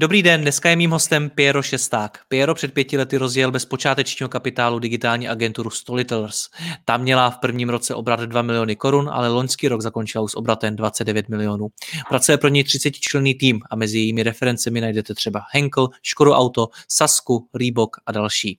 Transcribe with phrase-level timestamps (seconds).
[0.00, 2.18] Dobrý den, dneska je mým hostem Piero Šesták.
[2.28, 6.48] Piero před pěti lety rozjel bez počátečního kapitálu digitální agenturu Storytellers.
[6.84, 10.76] Tam měla v prvním roce obrat 2 miliony korun, ale loňský rok zakončila s obratem
[10.76, 11.68] 29 milionů.
[12.08, 16.68] Pracuje pro něj 30 členný tým a mezi jejími referencemi najdete třeba Henkel, Škodu Auto,
[16.88, 18.58] Sasku, Reebok a další.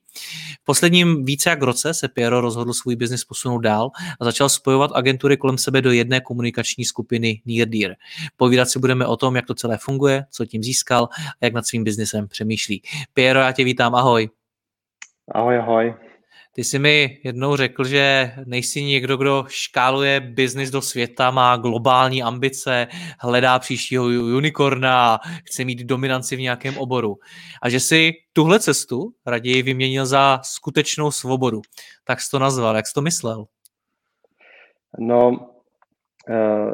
[0.61, 4.91] V posledním více jak roce se Piero rozhodl svůj biznis posunout dál a začal spojovat
[4.93, 7.95] agentury kolem sebe do jedné komunikační skupiny Near Dear.
[8.37, 11.09] Povídat si budeme o tom, jak to celé funguje, co tím získal
[11.41, 12.81] a jak nad svým biznesem přemýšlí.
[13.13, 14.29] Piero, já tě vítám, ahoj.
[15.31, 15.93] Ahoj, ahoj.
[16.53, 22.23] Ty jsi mi jednou řekl, že nejsi někdo, kdo škáluje biznis do světa, má globální
[22.23, 22.87] ambice,
[23.19, 27.15] hledá příštího unikorna a chce mít dominanci v nějakém oboru.
[27.61, 31.61] A že si tuhle cestu raději vyměnil za skutečnou svobodu.
[32.03, 33.45] Tak jsi to nazval, jak jsi to myslel?
[34.99, 36.73] No, uh,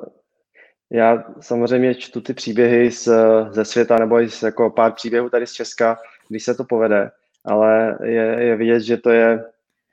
[0.91, 3.09] já samozřejmě čtu ty příběhy z,
[3.49, 5.97] ze světa nebo i z jako pár příběhů tady z Česka,
[6.29, 7.11] když se to povede,
[7.45, 9.43] ale je, je vidět, že to je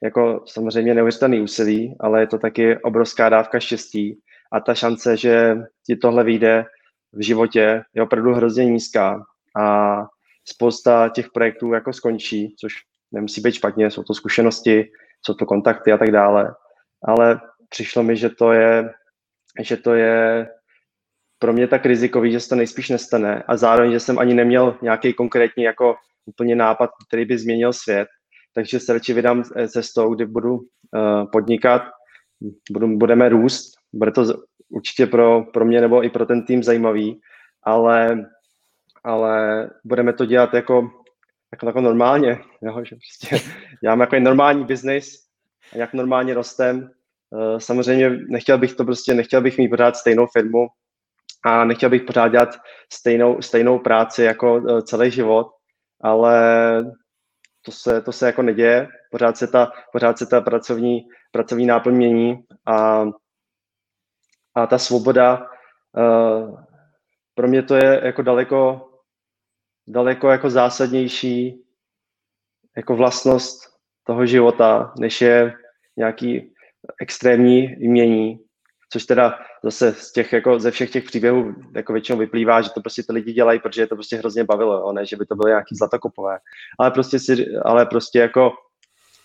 [0.02, 4.20] jako samozřejmě neuvěřitelný úsilí, ale je to taky obrovská dávka štěstí
[4.52, 6.64] a ta šance, že ti tohle vyjde
[7.12, 9.22] v životě, je opravdu hrozně nízká
[9.56, 9.96] a
[10.44, 12.72] spousta těch projektů jako skončí, což
[13.12, 14.90] nemusí být špatně, jsou to zkušenosti,
[15.27, 16.54] jsou to kontakty a tak dále,
[17.04, 18.90] ale přišlo mi, že to je,
[19.61, 20.48] že to je
[21.42, 24.79] pro mě tak rizikový, že se to nejspíš nestane a zároveň, že jsem ani neměl
[24.83, 25.95] nějaký konkrétní jako
[26.27, 28.08] úplně nápad, který by změnil svět,
[28.55, 31.83] takže se radši vydám eh, cestou, kdy budu uh, podnikat,
[32.70, 34.25] budu, budeme růst, bude to
[34.69, 37.20] určitě pro, pro mě nebo i pro ten tým zajímavý,
[37.63, 38.24] ale,
[39.05, 40.91] ale budeme to dělat jako,
[41.53, 42.30] jako, jako normálně,
[42.63, 42.85] jo?
[42.85, 43.51] že prostě
[43.83, 45.27] děláme jako normální biznis,
[45.74, 46.91] jak normálně rostem.
[47.30, 50.67] Uh, samozřejmě nechtěl bych to prostě, nechtěl bych mít pořád stejnou firmu,
[51.45, 52.48] a nechtěl bych pořád dělat
[52.92, 55.47] stejnou, stejnou práci jako uh, celý život,
[56.01, 56.79] ale
[57.64, 61.95] to se, to se jako neděje, pořád se ta, pořád se ta pracovní, pracovní náplň
[61.95, 63.05] mění a,
[64.55, 65.47] a ta svoboda
[65.97, 66.61] uh,
[67.35, 68.89] pro mě to je jako daleko,
[69.89, 71.64] daleko jako zásadnější
[72.77, 73.61] jako vlastnost
[74.05, 75.55] toho života, než je
[75.97, 76.55] nějaký
[77.01, 78.39] extrémní mění
[78.92, 82.80] což teda zase z těch, jako ze všech těch příběhů jako většinou vyplývá, že to
[82.80, 84.92] prostě ty lidi dělají, protože je to prostě hrozně bavilo, jo?
[84.92, 86.39] ne, že by to bylo nějaký zlatokopové.
[86.79, 88.53] Ale prostě, si, ale prostě jako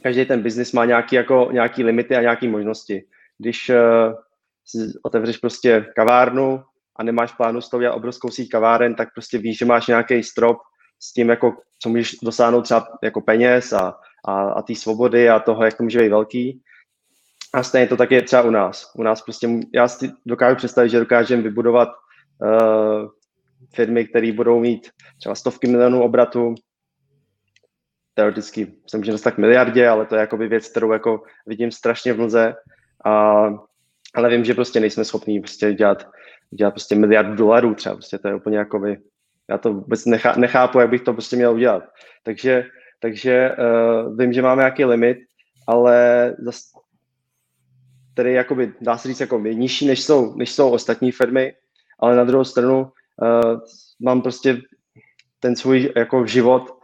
[0.03, 3.03] každý ten biznis má nějaký, jako, nějaký limity a nějaké možnosti.
[3.37, 4.13] Když uh,
[4.65, 6.63] si otevřeš prostě kavárnu
[6.95, 10.57] a nemáš plánu s tou obrovskou síť kaváren, tak prostě víš, že máš nějaký strop
[10.99, 13.95] s tím, jako, co můžeš dosáhnout třeba jako peněz a,
[14.25, 16.61] a, a té svobody a toho, jak to může být velký.
[17.57, 18.91] A stejně to tak je třeba u nás.
[18.95, 23.09] U nás prostě, já si dokážu představit, že dokážeme vybudovat uh,
[23.75, 26.55] firmy, které budou mít třeba stovky milionů obratu,
[28.13, 32.13] teoreticky se může dostat k miliardě, ale to je jakoby věc, kterou jako vidím strašně
[32.13, 32.53] v mlze.
[33.05, 33.43] A,
[34.15, 36.07] ale vím, že prostě nejsme schopní prostě dělat,
[36.51, 38.97] dělat prostě miliardu dolarů třeba, prostě to je úplně jakoby,
[39.49, 41.83] já to vůbec nechá, nechápu, jak bych to prostě měl udělat.
[42.23, 42.65] Takže,
[42.99, 45.17] takže uh, vím, že máme nějaký limit,
[45.67, 46.77] ale zase
[48.17, 51.53] který jakoby, dá se říct, jako nižší, než jsou, než jsou ostatní firmy,
[51.99, 53.59] ale na druhou stranu uh,
[54.01, 54.61] mám prostě
[55.39, 56.77] ten svůj jako život,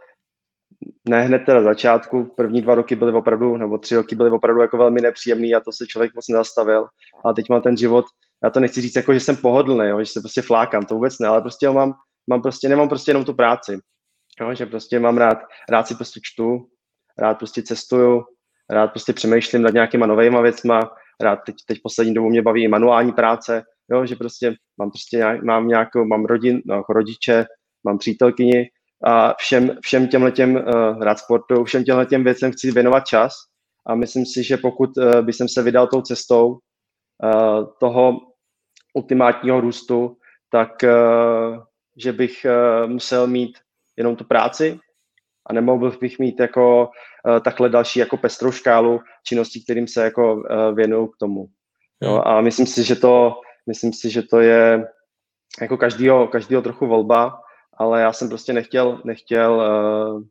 [1.08, 4.76] ne hned teda začátku, první dva roky byly opravdu, nebo tři roky byly opravdu jako
[4.76, 6.86] velmi nepříjemný a to se člověk moc nezastavil.
[7.24, 8.04] A teď mám ten život,
[8.44, 11.18] já to nechci říct jako, že jsem pohodlný, jo, že se prostě flákám, to vůbec
[11.18, 11.94] ne, ale prostě mám,
[12.26, 13.78] mám prostě, nemám prostě jenom tu práci.
[14.40, 15.38] Jo, že prostě mám rád,
[15.68, 16.66] rád si prostě čtu,
[17.18, 18.24] rád prostě cestuju,
[18.70, 20.90] rád prostě přemýšlím nad nějakýma novýma věcma,
[21.20, 25.42] rád teď, teď poslední dobou mě baví manuální práce, jo, že prostě mám prostě nějak,
[25.42, 27.44] mám nějakou, mám rodin, no, jako rodiče,
[27.84, 28.70] mám přítelkyni
[29.04, 33.34] a všem, všem těmhle těm, uh, rád sportu, všem těmhle těm věcem chci věnovat čas
[33.86, 38.12] a myslím si, že pokud uh, by jsem se vydal tou cestou uh, toho
[38.94, 40.16] ultimátního růstu,
[40.50, 41.58] tak uh,
[41.96, 43.58] že bych uh, musel mít
[43.96, 44.78] jenom tu práci
[45.46, 46.88] a nemohl bych mít jako
[47.26, 51.46] uh, takhle další jako pestrou škálu činností, kterým se jako uh, věnuju k tomu.
[52.02, 52.22] Jo, hmm.
[52.24, 54.84] a myslím si, že to, myslím si, že to je
[55.60, 57.40] jako každýho, každýho trochu volba,
[57.76, 60.22] ale já jsem prostě nechtěl, nechtěl uh,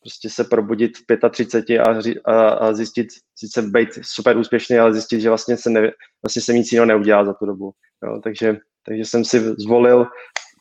[0.00, 3.06] prostě se probudit v 35 a, a, a zjistit,
[3.36, 5.90] sice být super úspěšný, ale zjistit, že vlastně se, ne,
[6.24, 7.72] vlastně se nic jiného neudělá za tu dobu.
[8.04, 8.56] Jo, takže,
[8.86, 10.06] takže jsem si zvolil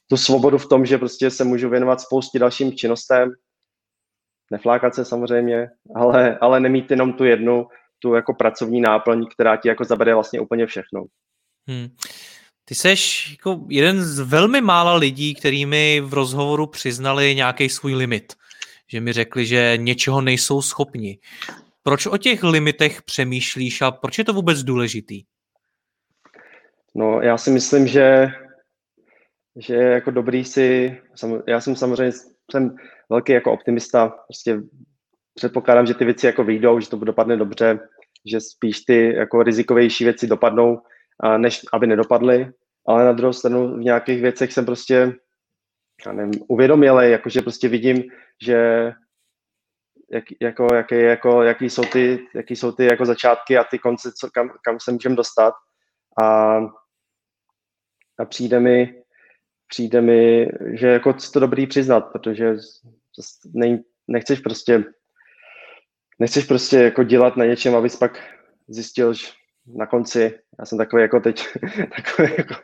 [0.09, 3.31] tu svobodu v tom, že prostě se můžu věnovat spoustě dalším činnostem,
[4.53, 7.67] neflákat se samozřejmě, ale, ale nemít jenom tu jednu,
[7.99, 11.03] tu jako pracovní náplň, která ti jako zabere vlastně úplně všechno.
[11.67, 11.87] Hmm.
[12.65, 18.33] Ty seš jako jeden z velmi mála lidí, kterými v rozhovoru přiznali nějaký svůj limit.
[18.87, 21.19] Že mi řekli, že něčeho nejsou schopni.
[21.83, 25.23] Proč o těch limitech přemýšlíš a proč je to vůbec důležitý?
[26.95, 28.27] No, já si myslím, že,
[29.55, 30.97] že je jako dobrý si,
[31.47, 32.75] já jsem samozřejmě jsem
[33.09, 34.61] velký jako optimista, prostě
[35.33, 37.79] předpokládám, že ty věci jako vyjdou, že to dopadne dobře,
[38.31, 40.81] že spíš ty jako rizikovější věci dopadnou,
[41.37, 42.51] než aby nedopadly,
[42.87, 45.13] ale na druhou stranu v nějakých věcech jsem prostě
[46.05, 48.03] já nevím, uvědomilej, jakože prostě vidím,
[48.41, 48.91] že
[50.11, 54.11] jak, jako, jaký, jako, jaký, jsou ty, jaký jsou ty jako začátky a ty konce,
[54.19, 55.53] co, kam, kam se můžeme dostat.
[56.21, 56.57] A,
[58.19, 59.02] a přijde mi,
[59.73, 62.55] přijde mi, že jako to dobrý přiznat, protože
[63.53, 64.83] ne, nechceš prostě
[66.19, 68.19] nechceš prostě jako dělat na něčem, abys pak
[68.67, 69.27] zjistil, že
[69.77, 71.47] na konci, já jsem takový jako teď,
[71.95, 72.55] takový jako,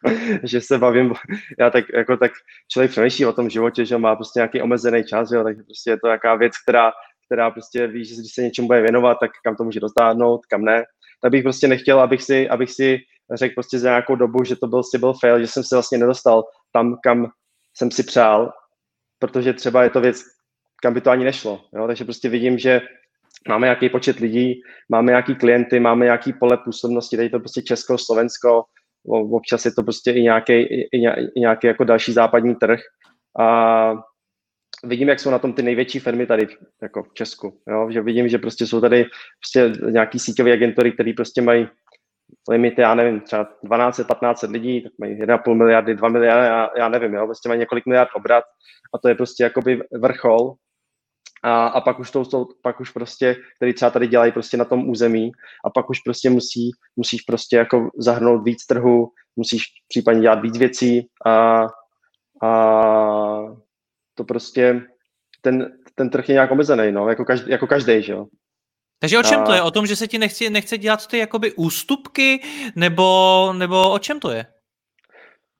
[0.44, 1.14] že se bavím,
[1.60, 2.32] já tak, jako tak
[2.72, 6.00] člověk přemýšlí o tom životě, že má prostě nějaký omezený čas, jo, takže prostě je
[6.00, 6.92] to nějaká věc, která,
[7.26, 10.62] která prostě ví, že když se něčemu bude věnovat, tak kam to může dostáhnout, kam
[10.62, 10.84] ne.
[11.22, 13.00] Tak bych prostě nechtěl, abych si, abych si
[13.34, 15.98] řekl prostě za nějakou dobu, že to byl, prostě byl fail, že jsem se vlastně
[15.98, 17.27] nedostal tam, kam
[17.77, 18.51] jsem si přál,
[19.19, 20.21] protože třeba je to věc,
[20.81, 21.62] kam by to ani nešlo.
[21.74, 21.88] Jo?
[21.88, 22.81] Takže prostě vidím, že
[23.48, 27.98] máme nějaký počet lidí, máme nějaký klienty, máme nějaký pole působnosti, tady to prostě Česko,
[27.98, 28.63] Slovensko,
[29.31, 31.00] občas je to prostě i nějaký, i,
[31.39, 32.80] nějaký jako další západní trh.
[33.39, 33.94] A
[34.83, 36.48] vidím, jak jsou na tom ty největší firmy tady
[36.81, 37.62] jako v Česku.
[37.68, 37.92] Jo?
[37.92, 39.06] Že vidím, že prostě jsou tady
[39.39, 41.68] prostě nějaký síťové agentury, které prostě mají
[42.50, 47.13] limity, já nevím, třeba 12-15 lidí, tak mají 1,5 miliardy, 2 miliardy, já, já nevím,
[47.13, 47.25] jo?
[47.25, 48.44] prostě mají několik miliard obrat
[48.94, 50.56] a to je prostě jakoby vrchol
[51.44, 54.65] a, a pak už to jsou, pak už prostě, který třeba tady dělají prostě na
[54.65, 55.31] tom území
[55.65, 60.57] a pak už prostě musí, musíš prostě jako zahrnout víc trhu, musíš případně dělat víc
[60.57, 61.65] věcí a,
[62.44, 62.51] a
[64.15, 64.81] to prostě
[65.41, 68.25] ten, ten trh je nějak omezený, no, jako každý, jako každý, že jo.
[69.00, 69.62] Takže o čem to je?
[69.62, 72.42] O tom, že se ti nechce, nechce dělat ty jakoby ústupky,
[72.75, 74.46] nebo, nebo o čem to je?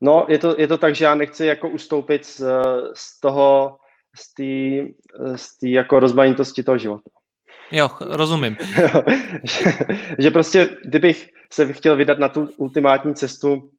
[0.02, 2.42] No, je to, je to tak, že já nechci jako ustoupit z,
[2.94, 3.78] z toho,
[4.16, 4.92] z té
[5.36, 7.10] z tý jako rozmanitosti toho života.
[7.72, 8.58] Jo, rozumím.
[9.44, 9.64] že,
[10.20, 13.70] že prostě, kdybych se chtěl vydat na tu ultimátní cestu,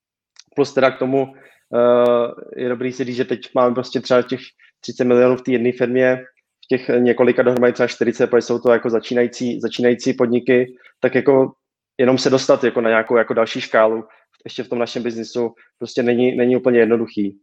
[0.56, 4.40] plus teda k tomu uh, je dobrý si říct, že teď máme prostě třeba těch
[4.80, 6.24] 30 milionů v té jedné firmě,
[6.70, 10.66] těch několika dohromady třeba 40, protože jsou to jako začínající, začínající podniky,
[11.00, 11.52] tak jako
[11.98, 14.04] jenom se dostat jako na nějakou jako další škálu
[14.44, 17.40] ještě v tom našem biznisu prostě není, není úplně jednoduchý.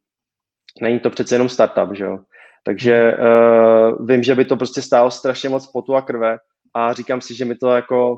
[0.82, 2.18] Není to přece jenom startup, že jo.
[2.64, 6.38] Takže uh, vím, že by to prostě stálo strašně moc potu a krve
[6.76, 8.18] a říkám si, že mi to jako,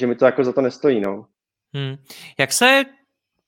[0.00, 1.26] že mi to jako za to nestojí, no.
[1.74, 1.96] Hmm.
[2.38, 2.82] Jak se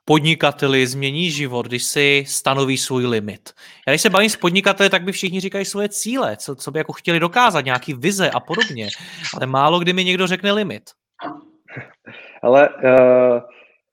[0.08, 3.52] podnikateli změní život, když si stanoví svůj limit.
[3.86, 6.78] Já když se bavím s podnikateli, tak by všichni říkají svoje cíle, co, co by
[6.78, 8.88] jako chtěli dokázat, nějaký vize a podobně.
[9.34, 10.82] Ale málo kdy mi někdo řekne limit.
[12.42, 13.40] Ale uh,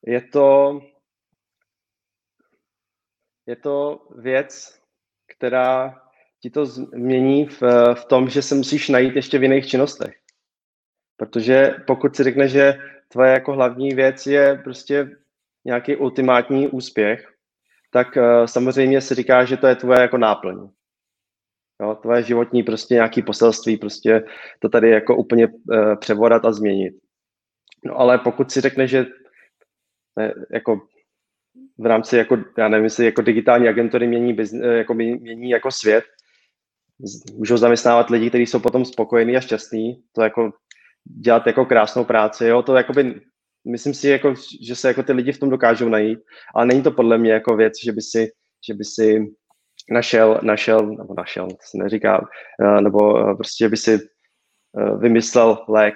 [0.08, 0.80] je to
[3.48, 4.80] je to věc,
[5.38, 6.02] která
[6.42, 7.62] ti to změní v,
[7.94, 10.16] v tom, že se musíš najít ještě v jiných činnostech.
[11.18, 15.25] Protože pokud si řekne, že tvoje jako hlavní věc je prostě
[15.66, 17.32] nějaký ultimátní úspěch,
[17.92, 20.70] tak uh, samozřejmě si říká, že to je tvoje jako náplň.
[21.82, 24.24] Jo, tvoje životní prostě nějaký poselství, prostě
[24.60, 26.94] to tady jako úplně uh, převodat a změnit.
[27.86, 29.06] No ale pokud si řekne, že
[30.18, 30.82] ne, jako
[31.78, 36.04] v rámci jako, já nevím, jestli jako digitální agentury mění, bizne, jako mění jako svět,
[37.38, 40.52] můžou zaměstnávat lidi, kteří jsou potom spokojení a šťastní, to jako
[41.04, 43.22] dělat jako krásnou práci, jo, to by,
[43.66, 46.20] myslím si, jako, že se jako ty lidi v tom dokážou najít,
[46.56, 48.32] ale není to podle mě jako věc, že by si,
[48.68, 49.26] že by si
[49.92, 52.28] našel, našel, nebo našel, to se neříká,
[52.62, 55.96] eh, nebo eh, prostě by si eh, vymyslel lék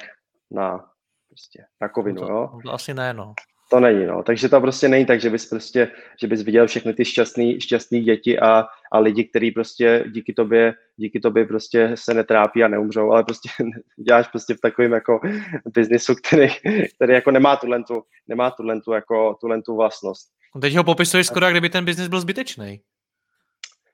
[0.51, 0.85] na
[1.29, 2.49] prostě rakovinu, to, jo.
[2.65, 3.33] To asi ne, no.
[3.71, 4.23] to není, no.
[4.23, 8.01] Takže to prostě není tak, že bys prostě, že bys viděl všechny ty šťastný, šťastný
[8.01, 13.12] děti a, a lidi, kteří prostě díky tobě, díky tobě prostě se netrápí a neumřou,
[13.12, 13.50] ale prostě
[14.08, 15.20] děláš prostě v takovém jako
[15.65, 16.48] biznisu, který,
[16.96, 20.29] který jako nemá tu lentu, nemá tu lentu jako tu lentu vlastnost.
[20.62, 22.82] Teď ho popisuješ skoro, jak kdyby ten biznis byl zbytečný.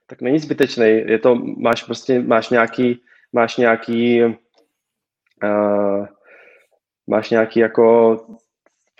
[0.06, 6.06] Tak není zbytečný, je to, máš prostě, máš nějaký, máš nějaký, uh,
[7.06, 8.16] máš nějaký jako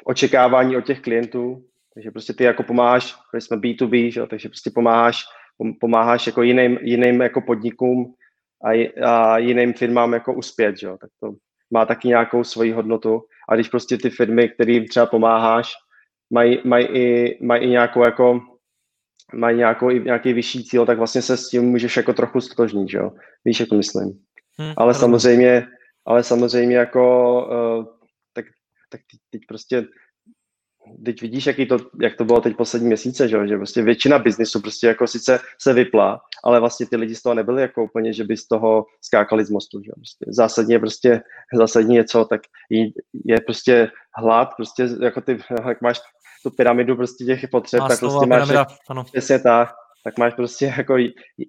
[0.04, 4.26] očekávání od těch klientů, takže prostě ty jako pomáháš, protože jsme B2B, že?
[4.26, 5.24] takže prostě pomáháš,
[5.80, 8.14] pomáháš jako jiným, jiným jako podnikům
[8.64, 10.88] a, a jiným firmám jako uspět, že?
[11.00, 11.32] tak to
[11.70, 15.72] má taky nějakou svoji hodnotu a když prostě ty firmy, kterým třeba pomáháš,
[16.30, 18.40] mají, mají, i, mají i nějakou jako
[19.34, 22.98] mají nějakou, nějaký vyšší cíl, tak vlastně se s tím můžeš jako trochu stotožnit, že
[22.98, 23.10] jo?
[23.44, 24.08] Víš, jak to myslím.
[24.58, 25.66] Hmm, ale samozřejmě,
[26.06, 27.84] ale samozřejmě jako uh,
[28.32, 28.44] tak,
[28.90, 29.84] tak teď prostě
[31.04, 34.60] teď vidíš, jaký to, jak to bylo teď poslední měsíce, že, že prostě většina biznisu
[34.60, 38.24] prostě jako sice se vypla, ale vlastně ty lidi z toho nebyli jako úplně, že
[38.24, 41.20] by z toho skákali z mostu, že prostě zásadně prostě,
[41.54, 42.40] zásadně něco, tak
[43.24, 45.38] je prostě hlad, prostě jako ty,
[45.68, 46.00] jak máš
[46.42, 48.48] tu pyramidu prostě těch potřeb, Má tak prostě máš
[49.12, 49.68] přesně tak,
[50.04, 50.96] tak máš prostě jako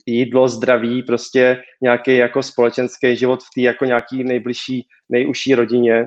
[0.06, 6.06] jídlo, zdraví, prostě nějaký jako společenský život v té jako nějaký nejbližší, nejužší rodině.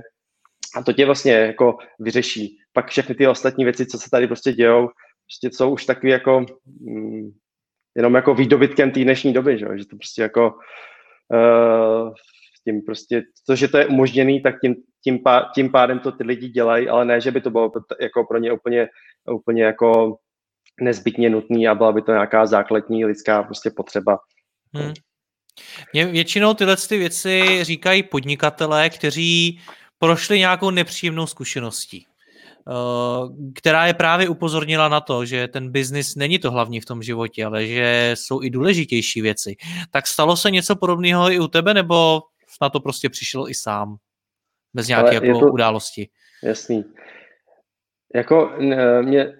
[0.76, 2.59] A to tě vlastně jako vyřeší.
[2.80, 4.88] Pak všechny ty ostatní věci, co se tady prostě dějou,
[5.26, 6.46] prostě jsou už takový jako
[6.80, 7.30] mm,
[7.96, 10.54] jenom jako výdobytkem té dnešní doby, že, že to prostě jako
[11.34, 12.12] uh,
[12.64, 16.24] tím prostě, to, že to je umožněný, tak tím, tím, pá, tím pádem to ty
[16.24, 18.88] lidi dělají, ale ne, že by to bylo jako pro ně úplně,
[19.32, 20.16] úplně jako
[20.80, 24.18] nezbytně nutný a byla by to nějaká základní lidská prostě potřeba.
[24.74, 24.92] Hmm.
[25.92, 29.60] Mě většinou tyhle ty věci říkají podnikatelé, kteří
[29.98, 32.06] prošli nějakou nepříjemnou zkušeností,
[33.54, 37.44] která je právě upozornila na to, že ten biznis není to hlavní v tom životě,
[37.44, 39.56] ale že jsou i důležitější věci.
[39.90, 42.22] Tak stalo se něco podobného i u tebe, nebo
[42.62, 43.96] na to prostě přišel i sám?
[44.74, 46.08] Bez nějaké jako to, události.
[46.42, 46.84] Jasný.
[48.14, 48.52] Jako
[49.02, 49.32] mě,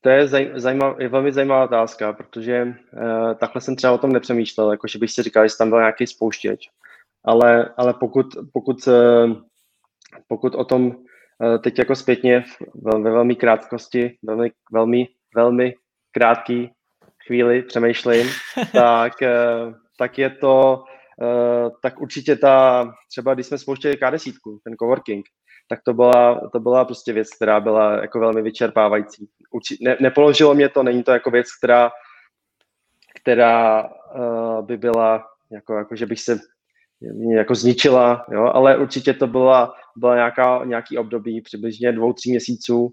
[0.00, 4.70] to je, zajímav, je velmi zajímavá otázka, protože uh, takhle jsem třeba o tom nepřemýšlel,
[4.70, 6.68] jako že bych si říkal, že tam byl nějaký spouštěč.
[7.24, 9.36] Ale, ale pokud, pokud, uh,
[10.28, 10.96] pokud o tom
[11.62, 15.74] teď jako zpětně ve, ve velmi krátkosti, velmi, velmi, velmi
[16.12, 16.70] krátký
[17.26, 18.26] chvíli přemýšlím,
[18.72, 20.84] tak, uh, tak je to,
[21.22, 24.32] uh, tak určitě ta, třeba když jsme spouštěli K10,
[24.64, 25.26] ten coworking,
[25.68, 29.28] tak to byla, to byla prostě věc, která byla jako velmi vyčerpávající.
[29.50, 31.90] Uči, ne, nepoložilo mě to, není to jako věc, která,
[33.20, 36.38] která uh, by byla, jako, jako že bych se
[37.36, 42.92] jako zničila, jo, ale určitě to byla, byla nějaká, nějaký období, přibližně dvou, tří měsíců,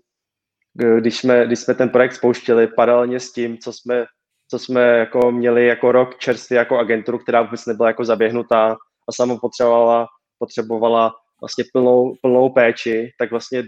[1.00, 4.06] když jsme, když jsme ten projekt spouštěli paralelně s tím, co jsme,
[4.48, 8.76] co jsme jako měli jako rok čerstvě jako agenturu, která vůbec nebyla jako zaběhnutá
[9.10, 10.08] a sama potřebovala,
[10.40, 13.64] potřebovala vlastně plnou, plnou péči, tak vlastně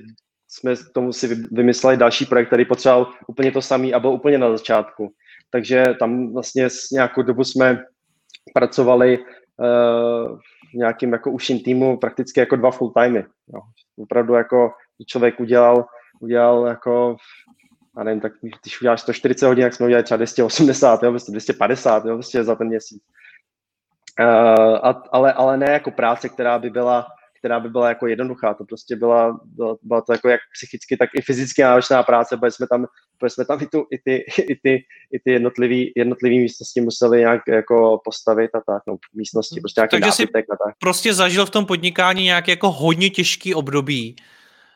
[0.48, 4.52] jsme tomu si vymysleli další projekt, který potřeboval úplně to samý a byl úplně na
[4.52, 5.13] začátku.
[5.50, 7.84] Takže tam vlastně nějakou dobu jsme
[8.54, 9.20] pracovali
[9.60, 13.24] v nějakým jako užším týmu prakticky jako dva full timey.
[13.54, 13.62] Jo.
[13.98, 14.72] Opravdu jako
[15.08, 15.86] člověk udělal,
[16.20, 17.16] udělal jako
[17.96, 22.14] a nevím, tak když uděláš 140 hodin, jak jsme udělali třeba 280, jo, 250 jo,
[22.14, 23.04] prostě za ten měsíc.
[24.20, 24.28] Uh,
[24.84, 27.08] a, ale, ale ne jako práce, která by byla
[27.44, 28.54] která by byla jako jednoduchá.
[28.54, 32.52] To prostě byla, byla, byla to jako jak psychicky, tak i fyzicky náročná práce, protože
[32.52, 32.86] jsme tam,
[33.20, 34.16] protože jsme tam i, tu, i ty,
[34.50, 39.62] i ty, i ty jednotlivý, jednotlivý místnosti museli nějak jako postavit a tak, no, místnosti,
[39.62, 40.76] prostě nějaký Takže si a tak.
[40.80, 44.16] prostě zažil v tom podnikání nějaký jako hodně těžký období.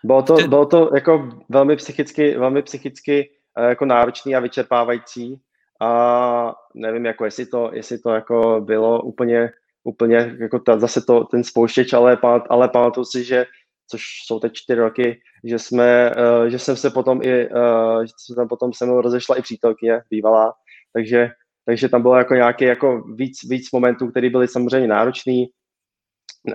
[0.04, 5.42] Bylo to, bylo to jako velmi psychicky, velmi psychicky eh, jako náročný a vyčerpávající
[5.82, 9.50] a nevím, jako jestli to, jestli to jako bylo úplně
[9.88, 12.18] úplně jako ta, zase to, ten spouštěč, ale,
[12.50, 13.46] ale pamatuju si, že
[13.90, 18.14] což jsou teď čtyři roky, že jsme, uh, že jsem se potom i, uh, že
[18.28, 20.54] se tam potom se mnou rozešla i přítelkyně, bývalá,
[20.94, 21.30] takže,
[21.66, 25.48] takže tam bylo jako nějaký jako víc, víc momentů, které byly samozřejmě náročný.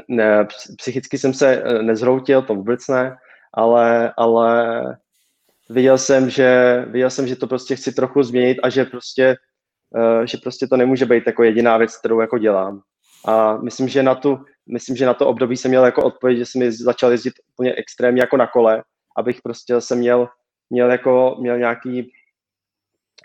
[0.09, 0.47] Ne,
[0.79, 3.17] psychicky jsem se uh, nezhroutil, to vůbec ne,
[3.55, 4.83] ale, ale
[5.71, 9.37] viděl jsem, že, viděl jsem, že to prostě chci trochu změnit a že prostě,
[9.97, 12.83] uh, že prostě to nemůže být jako jediná věc, kterou jako dělám.
[13.27, 14.39] A myslím, že na, tu,
[14.73, 18.23] myslím, že na to období jsem měl jako odpověď, že jsem začal jezdit úplně extrémně
[18.23, 18.83] jako na kole,
[19.17, 20.29] abych prostě se měl,
[20.71, 22.13] měl, jako, měl nějaký,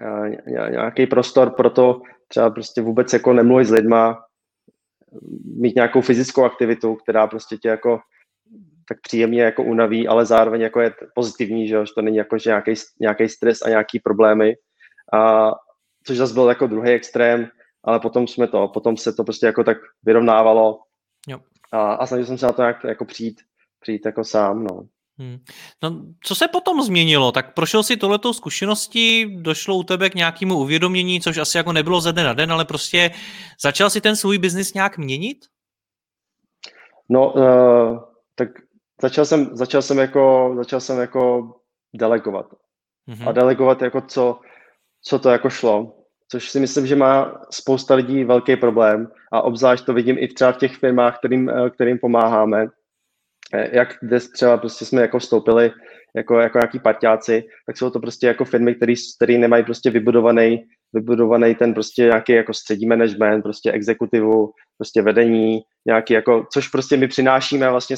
[0.02, 4.24] uh, nějaký prostor pro to třeba prostě vůbec jako nemluvit s lidma,
[5.58, 8.00] mít nějakou fyzickou aktivitu, která prostě tě jako
[8.90, 12.50] tak příjemně jako unaví, ale zároveň jako je pozitivní, že, že to není jako že
[12.50, 14.56] nějaký, nějaký stres a nějaký problémy.
[15.14, 15.52] A
[16.04, 17.50] což zase byl jako druhý extrém,
[17.88, 20.80] ale potom jsme to, potom se to prostě jako tak vyrovnávalo
[21.28, 21.40] jo.
[21.72, 23.42] a, a snažil jsem se na to nějak jako přijít,
[23.80, 24.84] přijít jako sám, no.
[25.20, 25.38] Hmm.
[25.84, 27.32] No, co se potom změnilo?
[27.32, 32.02] Tak prošel si tohletou zkušeností, došlo u tebe k nějakému uvědomění, což asi jako nebylo
[32.02, 33.12] ze dne na den, ale prostě
[33.62, 35.38] začal si ten svůj biznis nějak měnit?
[37.10, 38.00] No, uh,
[38.36, 38.50] tak
[39.02, 41.54] začal jsem, začal jsem jako, začal jsem jako
[41.94, 42.46] delegovat.
[43.08, 43.30] Mm-hmm.
[43.30, 44.40] A delegovat jako co,
[45.02, 45.97] co to jako šlo.
[46.32, 50.52] Což si myslím, že má spousta lidí velký problém a obzvlášť to vidím i třeba
[50.52, 52.68] v těch firmách, kterým, eh, kterým pomáháme.
[53.54, 55.72] Eh, jak dnes třeba prostě jsme jako vstoupili
[56.16, 58.76] jako, jako nějaký parťáci, tak jsou to prostě jako firmy,
[59.16, 65.62] které nemají prostě vybudovaný, vybudovaný ten prostě nějaký jako střední management, prostě exekutivu, prostě vedení,
[65.86, 67.96] nějaký jako, což prostě my přinášíme vlastně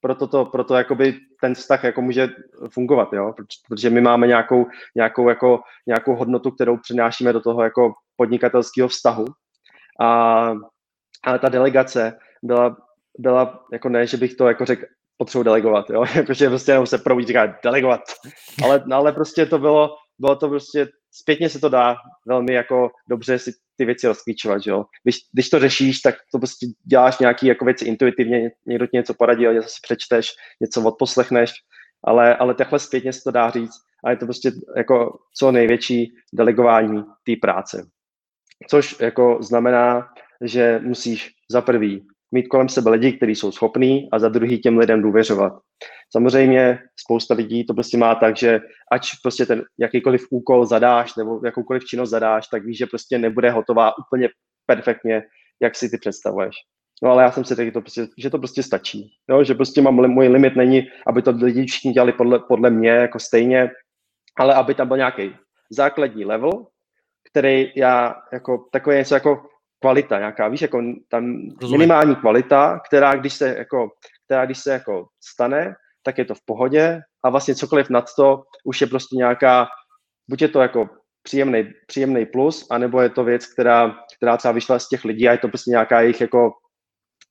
[0.00, 2.28] proto, to, proto jakoby ten vztah jako může
[2.68, 3.34] fungovat, jo?
[3.68, 9.24] protože my máme nějakou, nějakou, jako, nějakou hodnotu, kterou přinášíme do toho jako podnikatelského vztahu.
[10.00, 10.52] A,
[11.24, 12.76] ale ta delegace byla,
[13.18, 16.98] byla jako ne, že bych to jako řekl, potřebuji delegovat, jo, jakože prostě jenom se
[16.98, 18.00] probudí říká delegovat,
[18.64, 23.38] ale, ale prostě to bylo, bylo to prostě, zpětně se to dá velmi jako dobře
[23.38, 24.84] si ty věci rozklíčovat, jo.
[25.02, 29.14] Když, když to řešíš, tak to prostě děláš nějaký jako věci intuitivně, někdo ti něco
[29.14, 31.52] poradil, něco si přečteš, něco odposlechneš,
[32.04, 36.12] ale, ale takhle zpětně se to dá říct a je to prostě jako co největší
[36.34, 37.86] delegování té práce.
[38.68, 40.08] Což jako znamená,
[40.44, 44.78] že musíš za prvý mít kolem sebe lidi, kteří jsou schopní a za druhý těm
[44.78, 45.52] lidem důvěřovat.
[46.12, 48.60] Samozřejmě spousta lidí to prostě má tak, že
[48.92, 53.50] ať prostě ten jakýkoliv úkol zadáš nebo jakoukoliv činnost zadáš, tak víš, že prostě nebude
[53.50, 54.28] hotová úplně
[54.66, 55.22] perfektně,
[55.62, 56.54] jak si ty představuješ.
[57.02, 59.10] No ale já jsem si řekl, to prostě, že to prostě stačí.
[59.30, 59.44] Jo?
[59.44, 63.18] Že prostě mám, můj limit není, aby to lidi všichni dělali podle, podle mě jako
[63.18, 63.70] stejně,
[64.38, 65.36] ale aby tam byl nějaký
[65.70, 66.66] základní level,
[67.30, 69.46] který já jako takový něco jako
[69.80, 73.88] kvalita nějaká, víš, jako tam minimální kvalita, která když se jako,
[74.24, 78.42] která když se jako stane, tak je to v pohodě a vlastně cokoliv nad to
[78.64, 79.66] už je prostě nějaká,
[80.28, 80.88] buď je to jako
[81.22, 85.32] příjemný, příjemný plus, anebo je to věc, která, která třeba vyšla z těch lidí a
[85.32, 86.52] je to prostě nějaká jejich jako,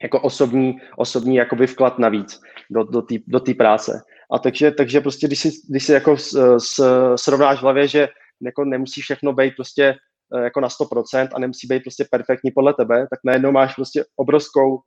[0.04, 4.02] jako osobní, osobní jakoby vklad navíc do, do té do práce.
[4.32, 6.84] A takže, takže prostě, když si, když si jako s, s,
[7.16, 8.08] srovnáš v hlavě, že
[8.42, 9.96] jako nemusí všechno být prostě
[10.38, 14.80] jako na 100% a nemusí být prostě perfektní podle tebe, tak najednou máš prostě obrovskou,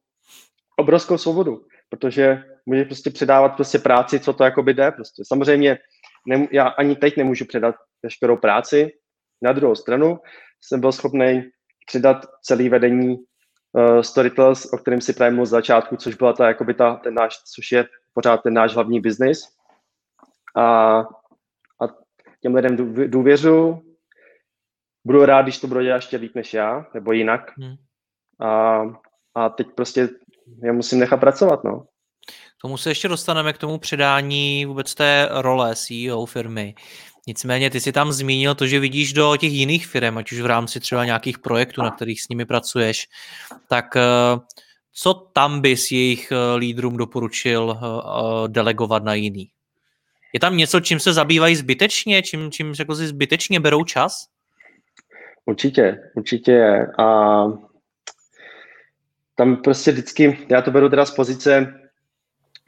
[0.76, 5.22] obrovskou svobodu, protože můžeš prostě předávat prostě práci, co to jako by jde prostě.
[5.26, 5.78] Samozřejmě
[6.26, 8.90] ne, já ani teď nemůžu předat veškerou práci,
[9.42, 10.18] na druhou stranu
[10.60, 11.50] jsem byl schopný
[11.86, 16.74] předat celý vedení uh, Storytels, o kterém si právě z začátku, což byla ta, jakoby
[16.74, 19.42] ta, ten náš, což je pořád ten náš hlavní biznis.
[20.56, 20.98] A,
[21.80, 21.88] a
[22.40, 23.82] těm lidem důvěřu,
[25.04, 27.52] budu rád, když to bude dělat ještě líp než já, nebo jinak.
[27.58, 27.74] Hmm.
[28.40, 28.82] A,
[29.34, 30.08] a teď prostě
[30.64, 31.84] já musím nechat pracovat, no.
[32.58, 36.74] K tomu se ještě dostaneme k tomu předání vůbec té role CEO firmy.
[37.26, 40.46] Nicméně ty si tam zmínil to, že vidíš do těch jiných firm, ať už v
[40.46, 43.08] rámci třeba nějakých projektů, na kterých s nimi pracuješ,
[43.68, 44.02] tak eh,
[44.92, 49.48] co tam bys jejich eh, lídrům doporučil eh, delegovat na jiný?
[50.32, 54.26] Je tam něco, čím se zabývají zbytečně, čím, čím jako si zbytečně berou čas?
[55.46, 56.86] Určitě, určitě je.
[56.98, 57.44] A
[59.34, 61.80] tam prostě vždycky, já to beru teda z pozice,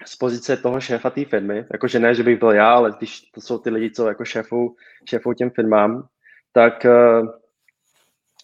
[0.06, 3.40] z pozice toho šéfa té firmy, jakože ne, že bych byl já, ale když to
[3.40, 6.06] jsou ty lidi, co jako šéfou, šéfou těm firmám,
[6.52, 7.22] tak eh,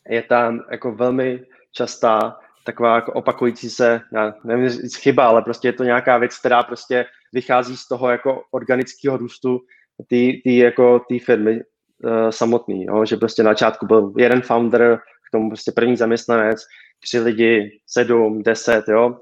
[0.08, 5.72] je tam jako velmi častá taková jako opakující se, já nevím, chyba, ale prostě je
[5.72, 9.60] to nějaká věc, která prostě vychází z toho jako organického růstu
[10.08, 11.60] té jako firmy,
[12.04, 13.04] uh, samotný, jo?
[13.04, 16.60] že prostě na začátku byl jeden founder, k tomu prostě první zaměstnanec,
[17.00, 19.20] tři lidi, sedm, deset, jo,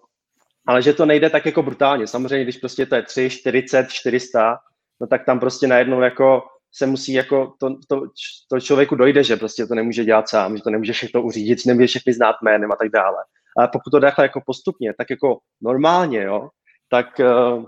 [0.67, 2.07] ale že to nejde tak jako brutálně.
[2.07, 4.59] Samozřejmě, když prostě to je tři, 40, 400,
[5.01, 8.03] no tak tam prostě najednou jako se musí jako, to, to,
[8.51, 11.71] to člověku dojde, že prostě to nemůže dělat sám, že to nemůže všechno uřídit, že
[11.71, 13.17] nemůže všechny znát jménem a tak dále.
[13.59, 16.49] Ale pokud to jde jako postupně, tak jako normálně, jo,
[16.91, 17.65] tak, uh,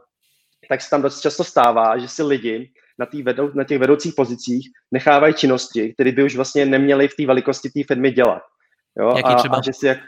[0.68, 4.70] tak se tam dost často stává, že si lidi na, vedou, na těch vedoucích pozicích
[4.90, 8.42] nechávají činnosti, které by už vlastně neměly v té velikosti té firmy dělat.
[8.98, 9.08] Jo?
[9.16, 9.56] Jaký a, třeba?
[9.56, 9.98] a že si jak,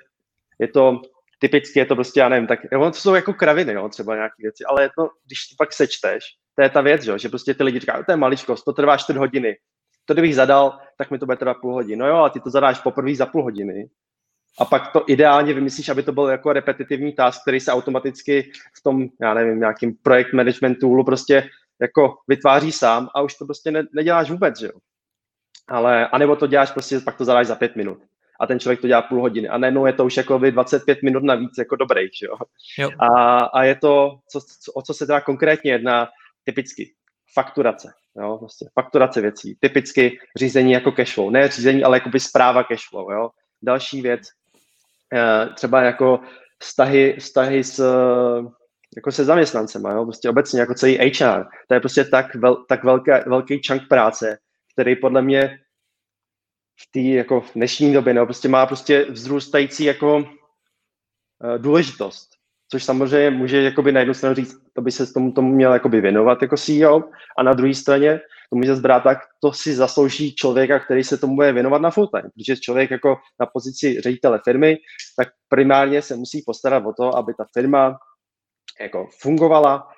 [0.59, 1.01] je to
[1.43, 4.35] typicky je to prostě, já nevím, tak jo, to jsou jako kraviny, jo, třeba nějaké
[4.39, 6.25] věci, ale to, když to pak sečteš,
[6.55, 8.97] to je ta věc, jo, že prostě ty lidi říkají, to je maličkost, to trvá
[8.97, 9.57] 4 hodiny,
[10.05, 11.97] to kdybych zadal, tak mi to bude trvat půl hodiny.
[11.97, 13.89] No jo, a ty to zadáš poprvé za půl hodiny,
[14.59, 18.83] a pak to ideálně vymyslíš, aby to byl jako repetitivní task, který se automaticky v
[18.83, 21.49] tom, já nevím, nějakým projekt management toolu prostě
[21.83, 24.73] jako vytváří sám a už to prostě ne, neděláš vůbec, že jo.
[25.69, 27.99] Ale, anebo to děláš prostě, pak to zadáš za pět minut
[28.41, 31.23] a ten člověk to dělá půl hodiny a najednou je to už jako 25 minut
[31.23, 32.37] navíc jako dobrý, že jo.
[32.79, 32.91] jo.
[32.99, 36.09] A, a je to, co, co, o co se teda konkrétně jedná,
[36.45, 36.95] typicky
[37.35, 43.11] fakturace, jo, prostě fakturace věcí, typicky řízení jako cashflow, ne řízení, ale jakoby zpráva cashflow,
[43.11, 43.31] jo.
[43.63, 44.23] Další věc,
[45.15, 46.21] eh, třeba jako
[46.59, 47.85] vztahy, vztahy s,
[48.97, 52.85] jako se zaměstnancema, jo, prostě obecně jako celý HR, to je prostě tak, vel, tak
[52.85, 54.39] velká, velký chunk práce,
[54.75, 55.59] který podle mě
[56.81, 60.25] v té jako v dnešní době, nebo prostě má prostě vzrůstající jako uh,
[61.59, 62.29] důležitost,
[62.71, 66.01] což samozřejmě může jakoby na jednu stranu říct, to by se tomu, tomu měl jakoby
[66.01, 67.03] věnovat jako CEO,
[67.39, 68.21] a na druhé straně
[68.53, 72.09] to může zbrát tak, to si zaslouží člověka, který se tomu bude věnovat na full
[72.09, 74.77] time, protože člověk jako na pozici ředitele firmy,
[75.17, 77.97] tak primárně se musí postarat o to, aby ta firma
[78.81, 79.89] jako fungovala,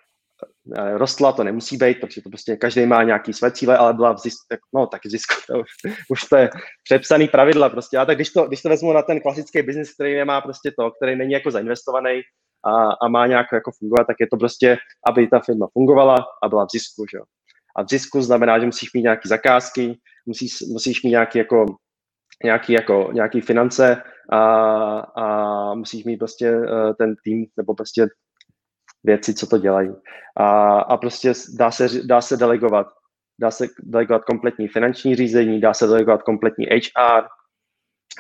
[0.77, 4.13] Eh, rostla, to nemusí být, protože to prostě každý má nějaký své cíle, ale byla
[4.13, 6.51] v zisku, no taky zisku, to už, už to je
[6.85, 7.99] přepsaný pravidla prostě.
[7.99, 10.91] A tak když to, když to vezmu na ten klasický biznis, který nemá prostě to,
[10.91, 12.21] který není jako zainvestovaný
[12.65, 16.49] a, a má nějak jako fungovat, tak je to prostě, aby ta firma fungovala a
[16.49, 17.25] byla v zisku, že jo.
[17.77, 21.67] A v zisku znamená, že musíš mít nějaké zakázky, musíš, musíš mít nějaký jako
[22.45, 24.41] nějaký, jako, nějaký finance a,
[24.99, 28.07] a musíš mít prostě uh, ten tým nebo prostě
[29.05, 29.91] věci, co to dělají.
[30.37, 32.87] A, a prostě dá se, dá se delegovat.
[33.41, 37.25] Dá se delegovat kompletní finanční řízení, dá se delegovat kompletní HR,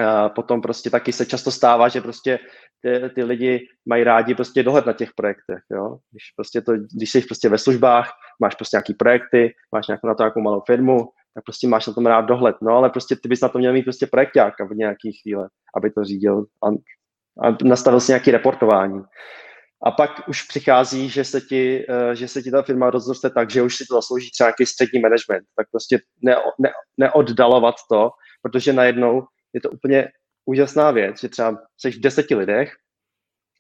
[0.01, 2.38] a potom prostě taky se často stává, že prostě
[2.81, 5.99] ty, ty lidi mají rádi prostě dohled na těch projektech, jo.
[6.11, 10.14] Když prostě to, když jsi prostě ve službách, máš prostě nějaký projekty, máš nějakou na
[10.14, 13.29] to nějakou malou firmu, tak prostě máš na tom rád dohled, no ale prostě ty
[13.29, 15.44] bys na to měl mít prostě projekťáka v nějaký chvíli,
[15.77, 16.68] aby to řídil a,
[17.49, 19.03] a nastavil si nějaký reportování.
[19.85, 23.51] A pak už přichází, že se ti, eh, že se ti ta firma rozroste tak,
[23.51, 25.44] že už si to zaslouží třeba nějaký střední management.
[25.57, 28.11] Tak prostě ne, ne, neoddalovat to,
[28.42, 30.09] protože najednou je to úplně
[30.44, 32.73] úžasná věc, že třeba jsi v deseti lidech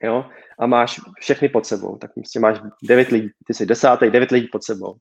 [0.02, 0.24] jo,
[0.58, 1.96] a máš všechny pod sebou.
[1.96, 4.94] Tak prostě máš devět lidí, ty jsi desátý, devět lidí pod sebou.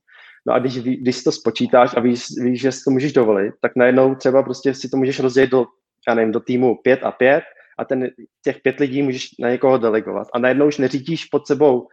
[0.46, 3.72] No a když, když to spočítáš a víš, víš, že si to můžeš dovolit, tak
[3.76, 5.66] najednou třeba prostě si to můžeš rozdělit do,
[6.08, 7.44] já nevím, do týmu pět a pět
[7.78, 8.10] a ten,
[8.44, 10.28] těch pět lidí můžeš na někoho delegovat.
[10.34, 11.88] A najednou už neřídíš pod sebou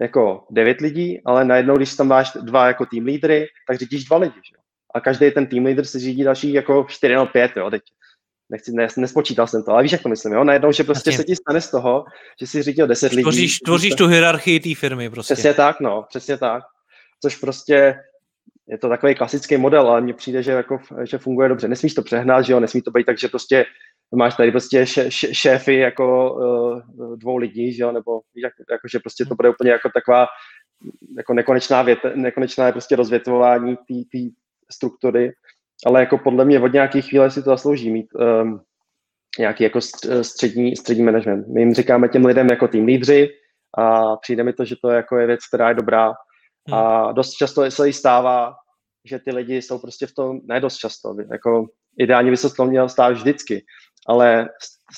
[0.00, 4.16] jako devět lidí, ale najednou, když tam máš dva jako tým lídry, tak řídíš dva
[4.16, 4.34] lidi.
[4.34, 4.56] Že?
[4.94, 7.82] A každý ten tým lídr si řídí další jako čtyři nebo pět, jo, teď
[8.50, 10.44] nechci, ne, nespočítal jsem to, ale víš, jak to myslím, jo?
[10.44, 11.18] Najednou, že prostě Jasně.
[11.18, 12.04] se ti stane z toho,
[12.40, 13.22] že si řídil deset lidí.
[13.22, 15.34] Tvoříš, tvoříš tu hierarchii té firmy prostě.
[15.34, 16.62] Přesně tak, no, přesně tak.
[17.22, 17.94] Což prostě
[18.68, 21.68] je to takový klasický model, ale mně přijde, že, jako, že funguje dobře.
[21.68, 23.64] Nesmíš to přehnat, že jo, nesmí to být tak, že prostě
[24.14, 24.86] máš tady prostě
[25.32, 29.70] šéfy jako uh, dvou lidí, že jo, nebo jak, jako, že prostě to bude úplně
[29.70, 30.26] jako taková
[31.16, 34.18] jako nekonečná, vět, nekonečná prostě rozvětvování té
[34.70, 35.32] struktury,
[35.86, 38.60] ale jako podle mě od nějakých chvíle si to zaslouží mít um,
[39.38, 39.80] nějaký jako
[40.22, 41.48] střední, střední management.
[41.48, 43.30] My jim říkáme těm lidem jako tým lídři
[43.78, 46.12] a přijde mi to, že to jako je věc, která je dobrá
[46.72, 47.14] a hmm.
[47.14, 48.54] dost často se jí stává,
[49.04, 51.66] že ty lidi jsou prostě v tom, ne dost často, jako
[51.98, 53.64] ideálně by se to měl stát vždycky,
[54.08, 54.48] ale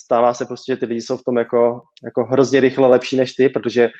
[0.04, 3.32] stává se prostě, že ty lidi jsou v tom jako, jako hrozně rychle lepší než
[3.32, 3.90] ty, protože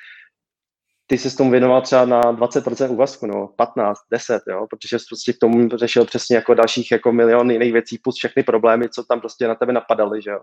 [1.10, 5.32] ty jsi s tomu věnoval třeba na 20% úvazku, no 15, 10, jo, protože prostě
[5.32, 9.20] k tomu řešil přesně jako dalších jako milion jiných věcí plus všechny problémy, co tam
[9.20, 10.40] prostě na tebe napadaly, že jo.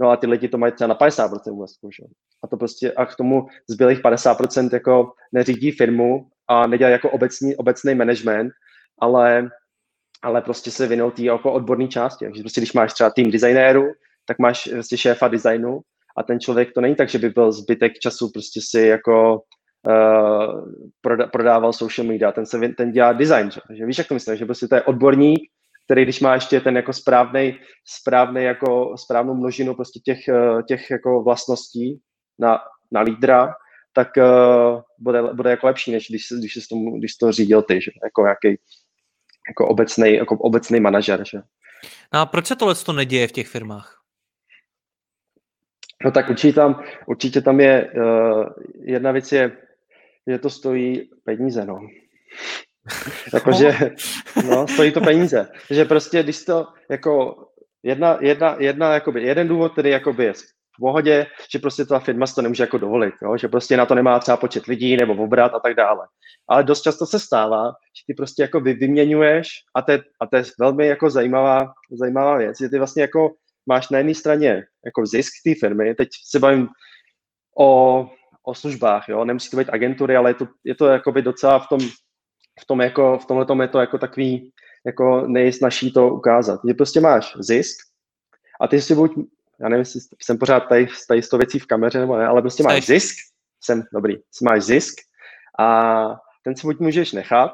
[0.00, 2.08] No a ty lidi to mají třeba na 50% úvazku, že jo.
[2.44, 7.56] A to prostě a k tomu zbylých 50% jako neřídí firmu a nedělají jako obecný,
[7.56, 8.52] obecný management,
[9.00, 9.50] ale
[10.22, 12.24] ale prostě se věnou té jako odborné části.
[12.24, 13.84] Takže prostě když máš třeba tým designérů,
[14.26, 15.80] tak máš prostě šéfa designu
[16.16, 19.40] a ten člověk to není tak, že by byl zbytek času prostě si jako
[19.88, 23.60] uh, prodával social media, ten, se, ten dělá design, že?
[23.68, 25.40] Takže víš, jak to myslím, že prostě to je odborník,
[25.84, 30.90] který když má ještě ten jako správný, správný jako správnou množinu prostě těch, eh, těch
[30.90, 32.00] jako vlastností
[32.38, 32.58] na,
[32.92, 33.54] na lídra,
[33.92, 37.80] tak uh, bude, bude jako lepší, než když, když, jsi tomu, když to řídil ty,
[37.80, 37.90] že?
[38.04, 38.60] jako nějaký
[39.48, 41.24] jako obecný, jako obecný manažer.
[41.26, 41.38] Že?
[42.14, 43.94] No a proč se tohle to neděje v těch firmách?
[46.04, 48.44] No tak určitě tam, určitě tam je, uh,
[48.82, 49.56] jedna věc je,
[50.26, 51.80] že to stojí peníze, no.
[53.34, 53.72] Jakože,
[54.48, 55.48] no, stojí to peníze.
[55.70, 57.36] Že prostě, když to, jako,
[57.82, 60.32] jedna, jedna, jedna, jakoby, jeden důvod, který jakoby je
[60.80, 63.36] pohodě, že prostě ta firma si to nemůže jako dovolit, jo?
[63.36, 66.06] že prostě na to nemá třeba počet lidí nebo obrat a tak dále.
[66.48, 70.26] Ale dost často se stává, že ty prostě jako vy, vyměňuješ a to, je, a
[70.26, 73.30] to je velmi jako zajímavá, zajímavá věc, že ty vlastně jako
[73.66, 76.68] máš na jedné straně jako zisk té firmy, teď se bavím
[77.58, 78.10] o,
[78.46, 81.80] o službách, jo, nemusí to být agentury, ale je to, je to docela v tom,
[82.60, 84.52] v tom jako, v tomhle tom je to jako takový,
[84.86, 86.60] jako nejsnažší to ukázat.
[86.68, 87.76] Že prostě máš zisk
[88.60, 89.12] a ty si buď,
[89.60, 92.42] já nevím, jestli jsem pořád tady, tady s tou věcí v kameře nebo ne, ale
[92.42, 93.16] prostě máš zisk,
[93.64, 94.94] jsem dobrý, máš zisk.
[95.58, 96.06] A
[96.44, 97.52] ten si buď můžeš nechat,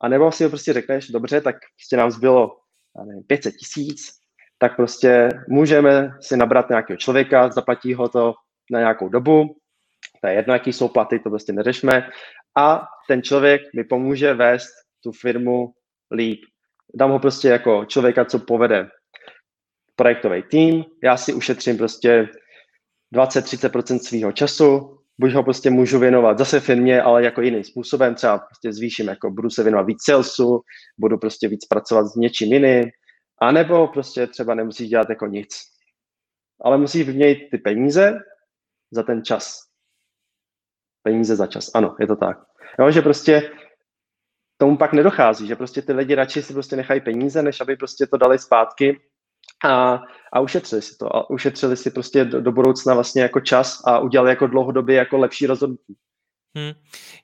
[0.00, 2.56] a nebo si ho prostě řekneš, dobře, tak prostě nám zbylo
[3.04, 4.12] nevím, 500 tisíc,
[4.58, 8.34] tak prostě můžeme si nabrat nějakého člověka, zaplatí ho to
[8.70, 9.56] na nějakou dobu,
[10.20, 12.10] to je jedno, jaký jsou platy, to prostě neřešme,
[12.58, 14.72] a ten člověk mi pomůže vést
[15.02, 15.72] tu firmu
[16.10, 16.40] líp.
[16.94, 18.88] Dám ho prostě jako člověka, co povede
[19.96, 22.28] projektový tým, já si ušetřím prostě
[23.14, 28.38] 20-30% svého času, buď ho prostě můžu věnovat zase firmě, ale jako jiným způsobem, třeba
[28.38, 30.60] prostě zvýším, jako budu se věnovat víc salesu,
[30.98, 32.90] budu prostě víc pracovat s něčím jiným,
[33.40, 35.48] anebo prostě třeba nemusí dělat jako nic.
[36.60, 38.18] Ale musí vyměnit ty peníze
[38.90, 39.58] za ten čas.
[41.02, 42.36] Peníze za čas, ano, je to tak.
[42.78, 43.50] Jo, že prostě
[44.58, 48.06] tomu pak nedochází, že prostě ty lidi radši si prostě nechají peníze, než aby prostě
[48.06, 49.00] to dali zpátky
[49.64, 51.16] a, a ušetřili si to.
[51.16, 55.18] A ušetřili si prostě do, do budoucna vlastně jako čas a udělali jako dlouhodobě jako
[55.18, 55.94] lepší rozhodnutí.
[56.56, 56.72] Hmm.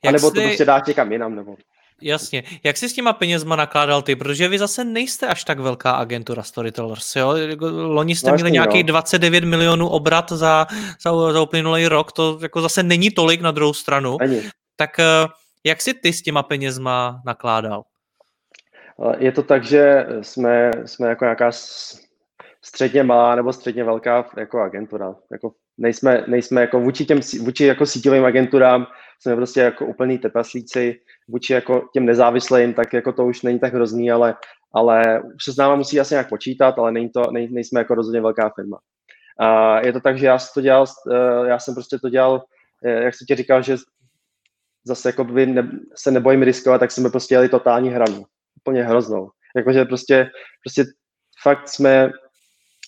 [0.05, 0.35] A nebo jsi...
[0.35, 1.35] to prostě dá někam jinam.
[1.35, 1.57] Nebo...
[2.03, 2.42] Jasně.
[2.64, 4.16] Jak jsi s těma penězma nakládal ty?
[4.16, 7.37] Protože vy zase nejste až tak velká agentura Storytellers, jo?
[7.37, 8.87] Jako loni jste no, měli nějaký no.
[8.87, 10.66] 29 milionů obrat za,
[11.03, 14.16] za, za uplynulý rok, to jako zase není tolik na druhou stranu.
[14.21, 14.42] Ani.
[14.77, 15.05] Tak eh,
[15.64, 17.83] jak jsi ty s těma penězma nakládal?
[19.18, 21.51] Je to tak, že jsme, jsme jako nějaká
[22.64, 25.14] středně malá nebo středně velká jako agentura.
[25.33, 28.87] Jako nejsme, nejsme jako vůči těm vůči jako síťovým agenturám
[29.22, 33.75] jsme prostě jako úplný tepaslíci, vůči jako těm nezávislým, tak jako to už není tak
[33.75, 34.35] hrozný, ale,
[34.75, 37.94] ale už se s náma musí asi nějak počítat, ale není to, nej, nejsme jako
[37.94, 38.79] rozhodně velká firma.
[39.38, 42.44] A je to tak, že já to dělal, eh, já jsem prostě to dělal,
[42.85, 43.77] eh, jak jsem ti říkal, že
[44.85, 48.25] zase jako by ne, se nebojím riskovat, tak jsme prostě jeli totální hranu.
[48.61, 49.31] Úplně hroznou.
[49.57, 50.31] Jakože prostě,
[50.64, 50.85] prostě
[51.42, 52.11] fakt jsme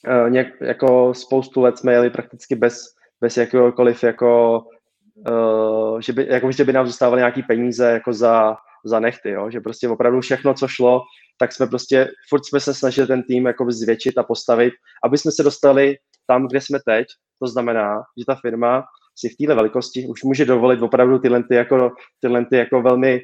[0.09, 2.85] uh, nějak, jako spoustu let jsme jeli prakticky bez,
[3.21, 4.63] bez jakéhokoliv jako,
[5.29, 9.51] uh, že by, jako, že by nám zůstávaly nějaký peníze jako za, za nechty, jo?
[9.51, 11.03] že prostě opravdu všechno, co šlo,
[11.39, 15.33] tak jsme prostě, furt jsme se snažili ten tým jako zvětšit a postavit, aby jsme
[15.33, 17.07] se dostali tam, kde jsme teď,
[17.43, 18.85] to znamená, že ta firma
[19.19, 23.21] si v této velikosti už může dovolit opravdu tyhle, ty jako, tyhle ty jako velmi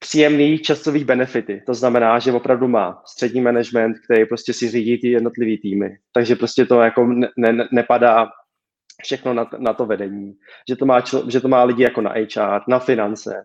[0.00, 1.62] příjemný časový benefity.
[1.66, 5.98] To znamená, že opravdu má střední management, který prostě si řídí ty jednotlivý týmy.
[6.12, 8.28] Takže prostě to jako ne, ne, nepadá
[9.02, 10.34] všechno na, na to vedení.
[10.68, 13.44] Že to, má člo, že to má lidi jako na HR, na finance.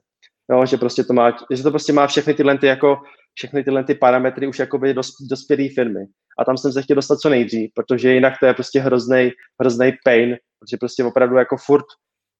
[0.51, 2.97] Jo, že prostě to má, že to prostě má všechny tyhle ty jako
[3.33, 6.05] všechny tyhle ty parametry už jakoby dos, dospělé firmy.
[6.39, 9.91] A tam jsem se chtěl dostat co nejdřív, protože jinak to je prostě hrozný, hrozný
[10.05, 11.85] pain, protože prostě opravdu jako furt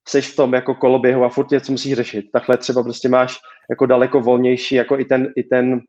[0.07, 2.25] seš v tom jako koloběhu a furt něco musíš řešit.
[2.31, 3.37] Takhle třeba prostě máš
[3.69, 5.81] jako daleko volnější, jako i ten, i ten,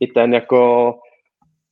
[0.00, 0.94] i ten jako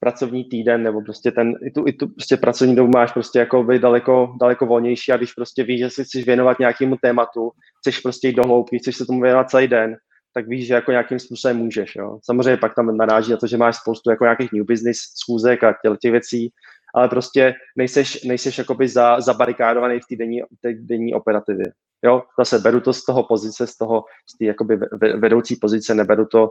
[0.01, 3.65] pracovní týden, nebo prostě ten, i tu, i tu prostě pracovní dobu máš prostě jako
[3.65, 7.99] být daleko, daleko volnější a když prostě víš, že si chceš věnovat nějakému tématu, chceš
[7.99, 9.97] prostě jít do hloubky, chceš se tomu věnovat celý den,
[10.35, 11.97] tak víš, že jako nějakým způsobem můžeš.
[11.97, 12.19] Jo.
[12.25, 15.75] Samozřejmě pak tam naráží na to, že máš spoustu jako nějakých new business schůzek a
[16.03, 16.53] těch, věcí,
[16.95, 20.43] ale prostě nejseš, nejseš jakoby za, zabarikádovaný v té denní,
[20.75, 21.67] denní operativě.
[22.05, 24.77] Jo, zase beru to z toho pozice, z toho, z té jakoby
[25.17, 26.51] vedoucí pozice, neberu to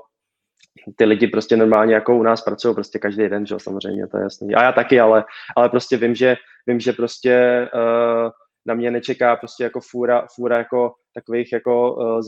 [0.96, 4.24] ty lidi prostě normálně jako u nás pracují prostě každý den, že samozřejmě, to je
[4.24, 4.56] jasný.
[4.56, 5.24] A já taky, ale,
[5.56, 6.36] ale prostě vím, že,
[6.68, 8.30] vím, že prostě uh,
[8.66, 12.22] na mě nečeká prostě jako fůra, fůra jako takových jako uh,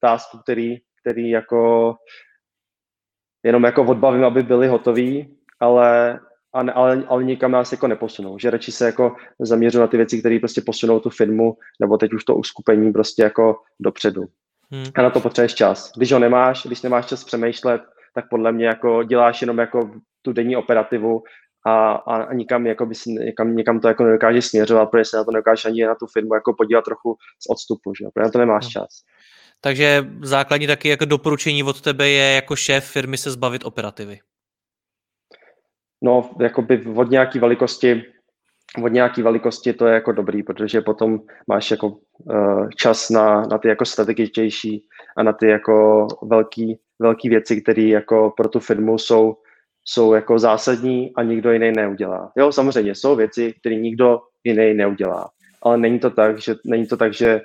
[0.00, 1.94] tasků, který, který jako
[3.44, 6.20] jenom jako odbavím, aby byly hotový, ale,
[6.52, 6.72] ale,
[7.08, 10.60] ale, nikam nás jako neposunou, že radši se jako zaměřují na ty věci, které prostě
[10.60, 14.22] posunou tu firmu, nebo teď už to uskupení prostě jako dopředu.
[14.70, 14.84] Hmm.
[14.94, 15.92] A na to potřebuješ čas.
[15.96, 17.82] Když ho nemáš, když nemáš čas přemýšlet,
[18.14, 19.90] tak podle mě jako děláš jenom jako
[20.22, 21.22] tu denní operativu
[21.66, 25.30] a, a nikam, jako bys, nikam, nikam to jako nedokážeš směřovat, protože se na to
[25.30, 28.04] nedokážeš ani na tu firmu jako podívat trochu z odstupu, že?
[28.14, 28.70] protože na to nemáš hmm.
[28.70, 28.88] čas.
[29.60, 34.18] Takže základní taky jako doporučení od tebe je jako šéf firmy se zbavit operativy.
[36.02, 38.02] No, jakoby od nějaké velikosti,
[38.84, 43.58] od nějaké velikosti to je jako dobrý, protože potom máš jako uh, čas na, na
[43.58, 44.84] ty jako strategičtější
[45.16, 49.36] a na ty jako velký, velký věci, které jako pro tu firmu jsou,
[49.84, 52.32] jsou jako zásadní a nikdo jiný neudělá.
[52.36, 55.30] Jo, samozřejmě jsou věci, které nikdo jiný neudělá,
[55.62, 57.40] ale není to tak, že, není to tak, že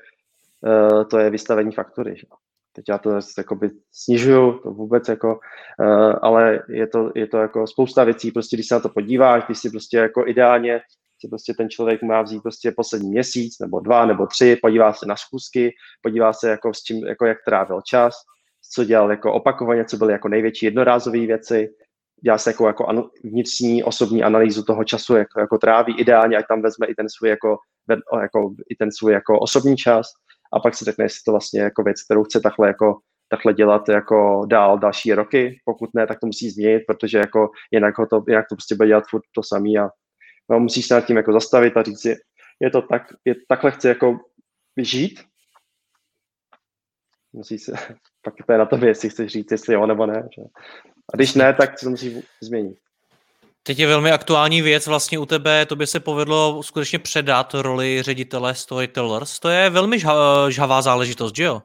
[0.63, 2.15] uh, to je vystavení faktury.
[2.15, 2.27] Že?
[2.75, 5.39] teď já to jakoby snižuju, to vůbec jako,
[5.79, 9.43] uh, ale je to, je to jako spousta věcí, prostě když se na to podíváš,
[9.45, 10.81] když si prostě jako ideálně
[11.19, 15.05] si prostě ten člověk má vzít prostě poslední měsíc, nebo dva, nebo tři, podívá se
[15.05, 15.71] na schůzky,
[16.01, 18.13] podívá se jako s čím, jako jak trávil čas,
[18.73, 21.69] co dělal jako opakovaně, co byly jako největší jednorázové věci,
[22.23, 26.61] dělá se jako, jako vnitřní osobní analýzu toho času, jako, jako tráví ideálně, ať tam
[26.61, 27.57] vezme i ten svůj jako,
[28.21, 30.07] jako, i ten svůj jako osobní čas
[30.53, 33.89] a pak si řekne, jestli to vlastně jako věc, kterou chce takhle jako takhle dělat
[33.89, 38.23] jako dál další roky, pokud ne, tak to musí změnit, protože jako jinak, ho to,
[38.27, 39.89] jinak to prostě bude dělat furt to samý a
[40.49, 42.15] no, musíš se nad tím jako zastavit a říct si,
[42.59, 44.19] je to tak, je, takhle chci jako
[44.77, 45.19] žít,
[47.33, 47.71] musí se,
[48.21, 50.27] pak to je na tobě, jestli chceš říct, jestli jo nebo ne.
[50.35, 50.41] Že?
[51.13, 52.77] A když ne, tak to musí změnit.
[53.63, 58.01] Teď je velmi aktuální věc vlastně u tebe, to by se povedlo skutečně předat roli
[58.01, 59.39] ředitele Storytellers.
[59.39, 59.99] To je velmi
[60.49, 61.61] žhavá záležitost, že jo?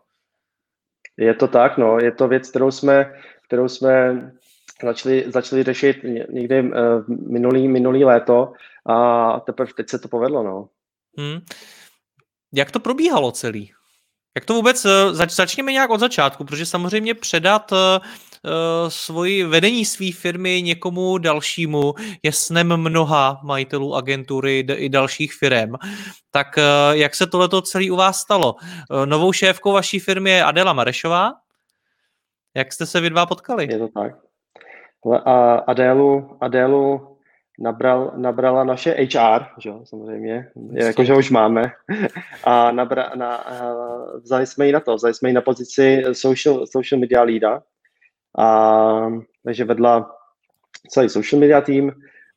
[1.16, 1.98] Je to tak, no.
[1.98, 3.12] Je to věc, kterou jsme,
[3.46, 4.22] kterou jsme
[4.84, 5.96] začali, začali řešit
[6.32, 6.70] někdy uh,
[7.08, 8.52] minulý, minulý léto
[8.86, 10.68] a teprve teď se to povedlo, no.
[11.18, 11.40] Hmm.
[12.54, 13.72] Jak to probíhalo celý?
[14.36, 17.78] Jak to vůbec, eh, zač, začněme nějak od začátku, protože samozřejmě předat uh,
[18.88, 25.74] svoji vedení své firmy někomu dalšímu je snem mnoha majitelů agentury i dalších firm.
[26.30, 28.54] Tak uh, jak se tohleto celý u vás stalo?
[28.54, 31.32] Uh, novou šéfkou vaší firmy je Adela Marešová.
[32.56, 33.68] Jak jste se vy dva potkali?
[33.70, 34.12] Je to tak.
[35.24, 37.18] A Adélu, Adélu
[37.58, 41.62] nabral, nabrala naše HR, že samozřejmě, jako, že už máme,
[42.44, 43.44] a, nabra, na,
[44.22, 47.62] vzali jsme ji na to, vzali jsme ji na pozici social, social media leada,
[48.38, 49.10] a,
[49.44, 50.10] takže vedla
[50.90, 51.92] celý social media tým,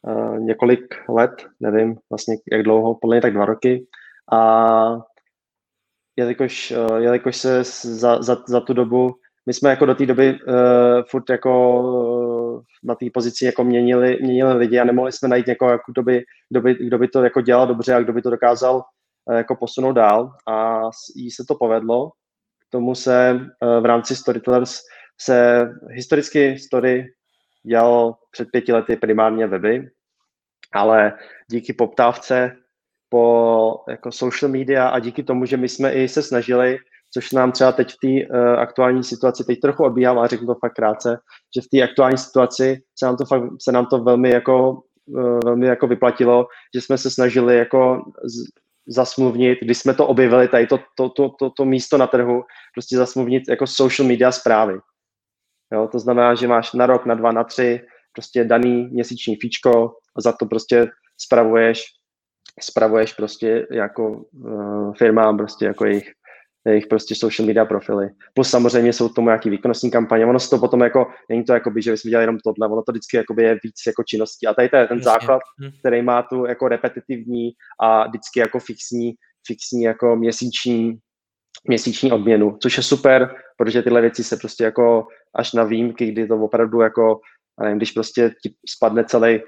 [0.07, 3.87] a, několik let, nevím vlastně jak dlouho, podle tak dva roky,
[4.31, 4.97] a
[6.15, 10.55] jelikož, jelikož se za, za, za tu dobu my jsme jako do té doby uh,
[11.09, 15.71] furt jako uh, na té pozici jako měnili, měnili lidi a nemohli jsme najít někoho,
[15.71, 18.29] jako kdo, by, kdo, by, kdo by to jako dělal dobře a kdo by to
[18.29, 20.81] dokázal uh, jako posunout dál a
[21.15, 22.09] jí se to povedlo.
[22.67, 24.79] K tomu se uh, v rámci Storytellers
[25.23, 27.05] se historicky story
[27.63, 29.89] dělal před pěti lety primárně weby,
[30.73, 31.13] ale
[31.47, 32.55] díky poptávce
[33.09, 36.79] po jako social media a díky tomu, že my jsme i se snažili
[37.13, 40.55] což nám třeba teď v té uh, aktuální situaci, teď trochu odbíhám, ale řeknu to
[40.55, 41.17] fakt krátce,
[41.55, 45.39] že v té aktuální situaci se nám to, fakt, se nám to velmi jako, uh,
[45.45, 48.43] velmi jako vyplatilo, že jsme se snažili jako z,
[48.87, 52.97] zasmluvnit, když jsme to objevili, tady to, to, to, to, to místo na trhu, prostě
[52.97, 54.73] zasmluvnit jako social media zprávy.
[55.73, 57.81] Jo, to znamená, že máš na rok, na dva, na tři
[58.13, 61.83] prostě daný měsíční fíčko a za to prostě spravuješ
[62.61, 66.11] spravuješ prostě jako uh, firmám prostě jako jejich
[66.67, 68.09] jejich prostě social media profily.
[68.33, 70.25] Plus samozřejmě jsou tomu nějaký výkonnostní kampaně.
[70.25, 72.83] Ono se to potom jako, není to jako by, že bychom dělali jenom tohle, ono
[72.83, 74.47] to vždycky jakoby je víc jako činností.
[74.47, 75.71] A tady to je ten základ, hm.
[75.79, 79.13] který má tu jako repetitivní a vždycky jako fixní,
[79.47, 80.97] fixní jako měsíční,
[81.67, 86.27] měsíční odměnu, což je super, protože tyhle věci se prostě jako až na výjimky, kdy
[86.27, 87.19] to opravdu jako,
[87.61, 89.39] nevím, když prostě ti spadne celý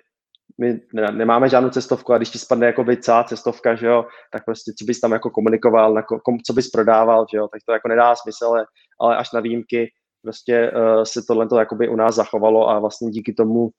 [0.58, 0.80] my
[1.12, 4.72] nemáme žádnou cestovku a když ti spadne jako by celá cestovka, že jo, tak prostě
[4.80, 7.88] co bys tam jako komunikoval, na kom, co bys prodával, že jo, tak to jako
[7.88, 8.66] nedá smysl, ale,
[9.00, 13.10] ale až na výjimky prostě uh, se tohle to jakoby u nás zachovalo a vlastně
[13.10, 13.70] díky tomu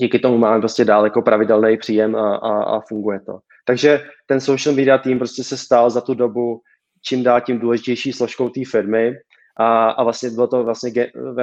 [0.00, 3.38] díky tomu máme prostě dál jako pravidelný příjem a, a, a funguje to.
[3.64, 6.60] Takže ten social media tým prostě se stal za tu dobu
[7.02, 9.14] čím dál tím důležitější složkou té firmy
[9.56, 10.92] a, a vlastně bylo to vlastně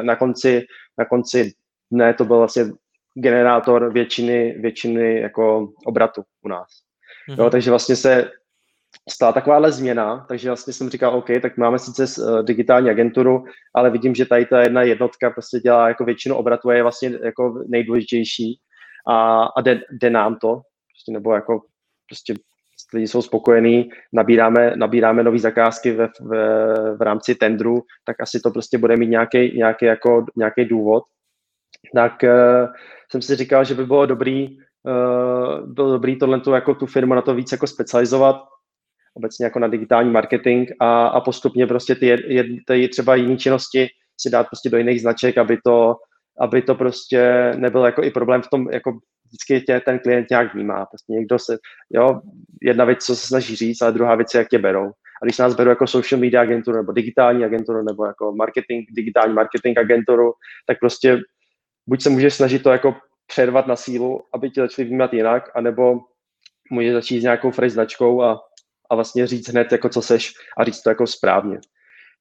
[0.02, 0.66] na konci,
[0.98, 1.52] na konci
[1.92, 2.66] dne to byl vlastně
[3.14, 6.68] generátor většiny, většiny jako obratu u nás.
[7.30, 7.44] Mm-hmm.
[7.44, 8.32] Jo, takže vlastně se
[9.10, 13.44] stala takováhle změna, takže vlastně jsem říkal, OK, tak máme sice uh, digitální agenturu,
[13.76, 17.12] ale vidím, že tady ta jedna jednotka prostě dělá jako většinu obratu a je vlastně
[17.24, 18.60] jako nejdůležitější
[19.08, 20.62] a, a jde, jde nám to,
[20.94, 21.62] prostě, nebo jako
[22.10, 22.34] prostě
[22.94, 26.30] lidi jsou spokojení, nabíráme, nabíráme nové zakázky ve, v,
[26.98, 31.04] v rámci tendru, tak asi to prostě bude mít nějaký, nějaký, jako, nějaký důvod.
[31.96, 32.70] Tak uh,
[33.12, 37.22] jsem si říkal, že by bylo dobrý, uh, bylo dobrý tohle jako tu firmu na
[37.22, 38.36] to víc jako specializovat,
[39.14, 43.88] obecně jako na digitální marketing a, a postupně prostě ty, jed, ty třeba jiné činnosti
[44.22, 45.96] si dát prostě do jiných značek, aby to,
[46.40, 50.54] aby to prostě nebyl jako i problém v tom, jako vždycky tě ten klient nějak
[50.54, 50.86] vnímá.
[50.86, 51.58] Prostě někdo se,
[51.90, 52.22] jo,
[52.62, 54.92] jedna věc, co se snaží říct, ale druhá věc je, jak tě berou.
[55.22, 59.34] A když nás berou jako social media agenturu, nebo digitální agenturu, nebo jako marketing, digitální
[59.34, 60.34] marketing agenturu,
[60.68, 61.20] tak prostě
[61.88, 62.96] buď se můžeš snažit to jako
[63.28, 66.00] přervat na sílu, aby ti začali vnímat jinak, anebo
[66.72, 68.40] můžeš začít s nějakou fresh značkou a,
[68.90, 71.60] a vlastně říct hned, jako co seš a říct to jako správně.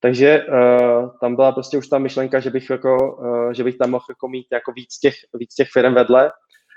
[0.01, 3.91] Takže uh, tam byla prostě už ta myšlenka, že bych, jako, uh, že bych tam
[3.91, 6.33] mohl jako mít jako víc těch, víc těch firm vedle.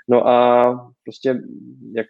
[0.08, 0.64] No a
[1.04, 1.40] prostě
[1.94, 2.06] jak,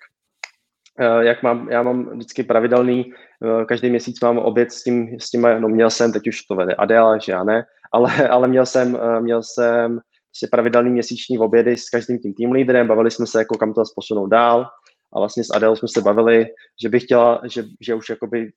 [1.00, 5.30] uh, jak mám, já mám vždycky pravidelný, uh, každý měsíc mám oběd s tím, s
[5.30, 8.66] tím no měl jsem, teď už to vede Adela, že já ne, ale, ale měl
[8.66, 13.26] jsem, uh, měl jsem prostě pravidelný měsíční obědy s každým tím tým lídrem, bavili jsme
[13.26, 14.66] se, jako kam to posunout dál
[15.12, 16.46] a vlastně s Adel jsme se bavili,
[16.82, 18.50] že bych chtěla, že, že už jakoby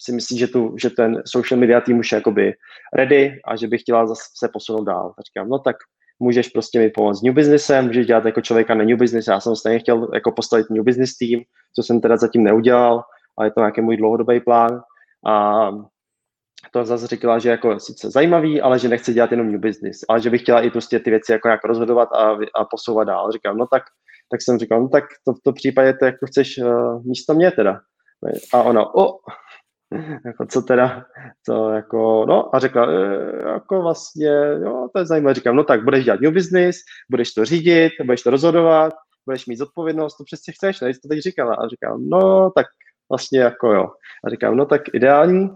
[0.00, 2.52] si myslí, že, tu, že ten social media tým už je jakoby
[2.96, 5.14] ready a že bych chtěla zase se posunout dál.
[5.16, 5.76] Tak říkám, no tak
[6.22, 9.40] můžeš prostě mi pomoct s new businessem, můžeš dělat jako člověka na new business, já
[9.40, 11.42] jsem stejně chtěl jako postavit new business tým,
[11.76, 13.02] co jsem teda zatím neudělal,
[13.38, 14.80] ale je to nějaký můj dlouhodobý plán
[15.26, 15.68] a
[16.70, 20.20] to zase říkala, že jako sice zajímavý, ale že nechce dělat jenom new business, ale
[20.20, 23.32] že bych chtěla i prostě ty věci jako jak rozhodovat a, a posouvat dál.
[23.32, 23.82] Říkám, no tak,
[24.30, 27.50] tak jsem říkal, no tak to v tom případě to jako chceš uh, místo mě
[27.50, 27.80] teda.
[28.54, 29.18] A ona, o,
[30.26, 31.04] jako co teda,
[31.46, 34.30] to jako, no a řekla, e, jako vlastně,
[34.64, 36.76] jo, to je zajímavé, říkám, no tak budeš dělat new business,
[37.10, 38.94] budeš to řídit, budeš to rozhodovat,
[39.26, 41.54] budeš mít zodpovědnost, to přesně chceš, ne, to teď říkala.
[41.54, 42.66] A říkám, no tak
[43.10, 43.88] vlastně jako jo.
[44.24, 45.50] A říkám, no tak ideální,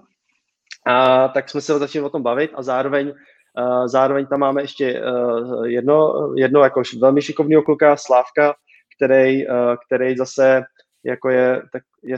[0.86, 5.02] a tak jsme se začali o tom bavit a zároveň, uh, zároveň tam máme ještě
[5.02, 8.54] uh, jedno, jedno jako velmi šikovného kluka, Slávka,
[8.96, 9.54] který, uh,
[9.86, 10.62] který zase
[11.04, 12.16] jako je, tak je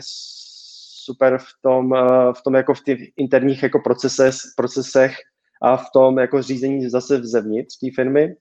[1.08, 5.16] super v tom, uh, v tom jako v těch interních jako procesech, procesech
[5.62, 8.34] a v tom jako řízení zase zevnitř té firmy.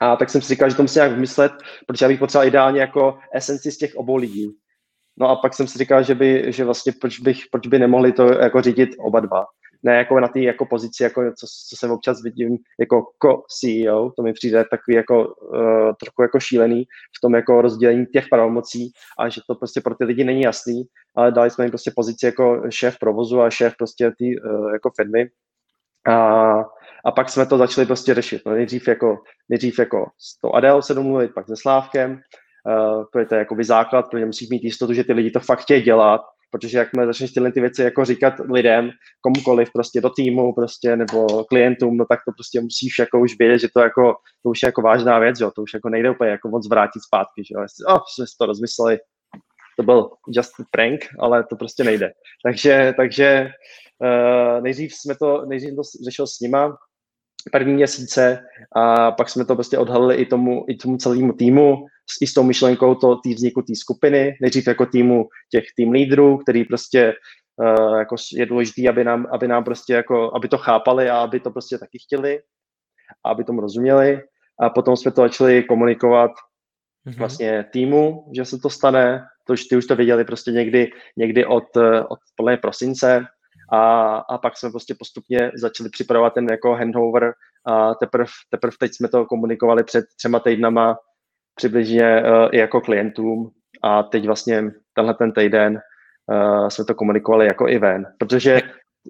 [0.00, 1.52] A tak jsem si říkal, že to musím nějak vymyslet,
[1.86, 4.50] protože já bych potřeboval ideálně jako esenci z těch obou lidí.
[5.18, 8.12] No a pak jsem si říkal, že by, že vlastně proč, bych, proč by nemohli
[8.12, 9.44] to jako řídit oba dva.
[9.82, 14.22] Ne jako na té jako pozici, jako co, co jsem občas vidím jako co-CEO, to
[14.22, 16.84] mi přijde takový jako uh, trochu jako šílený
[17.18, 20.82] v tom jako rozdělení těch pravomocí a že to prostě pro ty lidi není jasný,
[21.16, 24.90] ale dali jsme jim prostě pozici jako šéf provozu a šéf prostě ty uh, jako
[24.96, 25.26] firmy.
[26.08, 26.14] A,
[27.04, 28.42] a pak jsme to začali prostě řešit.
[28.46, 29.18] No nejdřív jako,
[29.48, 33.64] nejdřív jako s tou Adel se domluvit, pak se Slávkem, uh, to je to jakoby
[33.64, 36.20] základ, protože musíš mít jistotu, že ty lidi to fakt chtějí dělat,
[36.50, 38.90] protože jakmile začneš tyhle ty věci jako říkat lidem,
[39.20, 43.58] komukoliv, prostě do týmu, prostě, nebo klientům, no tak to prostě musíš jako už vědět,
[43.58, 46.30] že to jako, to už je jako vážná věc, jo, to už jako nejde úplně
[46.30, 48.98] jako moc vrátit zpátky, že jo, oh, jsme si to rozmysleli,
[49.76, 52.12] to byl just prank, ale to prostě nejde.
[52.44, 53.50] Takže, takže
[53.98, 56.76] uh, nejdřív jsme to, nejdřív to řešil s nima,
[57.52, 58.44] první měsíce
[58.76, 62.34] a pak jsme to prostě odhalili i tomu, i tomu celému týmu s, i s
[62.34, 67.14] tou myšlenkou to tý vzniku té skupiny, nejdřív jako týmu těch tým lídrů, který prostě
[67.56, 71.40] uh, jako je důležitý, aby nám, aby nám prostě jako, aby to chápali a aby
[71.40, 72.40] to prostě taky chtěli,
[73.24, 74.22] a aby tomu rozuměli.
[74.60, 77.18] A potom jsme to začali komunikovat mm-hmm.
[77.18, 81.46] vlastně týmu, že se to stane, to už ty už to věděli prostě někdy, někdy
[81.46, 81.76] od,
[82.08, 83.26] od podle prosince,
[83.72, 87.32] a, a pak jsme prostě postupně začali připravovat ten jako handover
[87.66, 90.96] a teprve teprv teď jsme to komunikovali před třema týdnama
[91.54, 93.50] přibližně uh, i jako klientům.
[93.82, 95.80] A teď vlastně tenhle ten týden
[96.32, 98.60] uh, jsme to komunikovali jako i ven, protože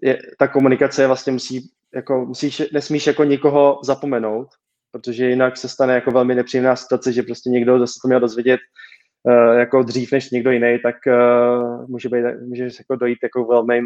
[0.03, 4.49] je, ta komunikace vlastně musí, jako musíš, nesmíš jako nikoho zapomenout,
[4.93, 8.61] protože jinak se stane jako velmi nepříjemná situace, že prostě někdo zase to měl dozvědět
[9.23, 13.81] uh, jako dřív než někdo jiný, tak uh, může, být, může jako dojít jako velmi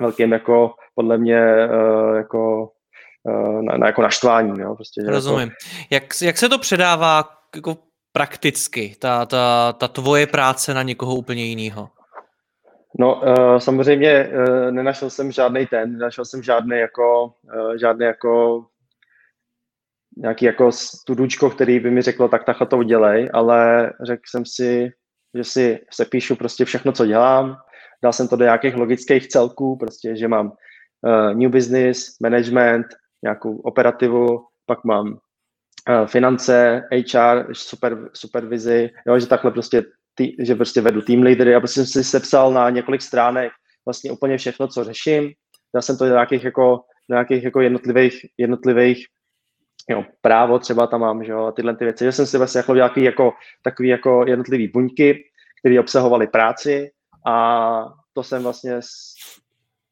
[0.00, 2.70] velkým jako podle mě uh, jako
[3.22, 4.60] uh, na, na, jako naštvání.
[4.60, 4.74] Jo?
[4.74, 5.48] Prostě, Rozumím.
[5.48, 5.54] Jako...
[5.90, 7.24] Jak, jak se to předává
[7.56, 7.76] jako
[8.12, 11.88] prakticky, ta, ta, ta tvoje práce na někoho úplně jiného?
[12.98, 17.24] No, uh, samozřejmě uh, nenašel jsem žádný ten, nenašel jsem žádný jako,
[17.56, 18.64] uh, žádný jako
[20.16, 24.92] nějaký jako studučko, který by mi řeklo, tak takhle to udělej, ale řekl jsem si,
[25.34, 27.56] že si se píšu prostě všechno, co dělám,
[28.04, 32.86] dal jsem to do nějakých logických celků, prostě, že mám uh, new business, management,
[33.22, 39.82] nějakou operativu, pak mám uh, finance, HR, super, supervizi, jo, že takhle prostě,
[40.14, 43.52] tý, že prostě vedu team leadery, já prostě jsem si sepsal na několik stránek
[43.86, 45.32] vlastně úplně všechno, co řeším,
[45.74, 46.80] dal jsem to do nějakých jako,
[47.10, 49.06] do nějakých jako jednotlivých, jednotlivých
[49.90, 52.74] jo, právo třeba tam mám, že jo, tyhle ty věci, že jsem si vlastně jako
[53.00, 53.32] jako,
[53.62, 55.24] takový jako jednotlivý buňky,
[55.60, 56.90] které obsahovaly práci,
[57.26, 58.80] a to jsem vlastně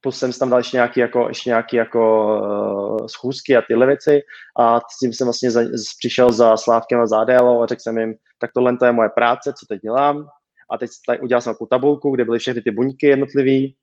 [0.03, 4.21] plus jsem tam dal ještě nějaký jako, ještě nějaký jako uh, schůzky a tyhle věci.
[4.59, 5.61] A s tím jsem vlastně za,
[5.99, 9.53] přišel za Slávkem a za a řekl jsem jim, tak tohle to je moje práce,
[9.53, 10.27] co teď dělám.
[10.71, 13.77] A teď tady udělal jsem takovou tabulku, kde byly všechny ty buňky jednotlivý.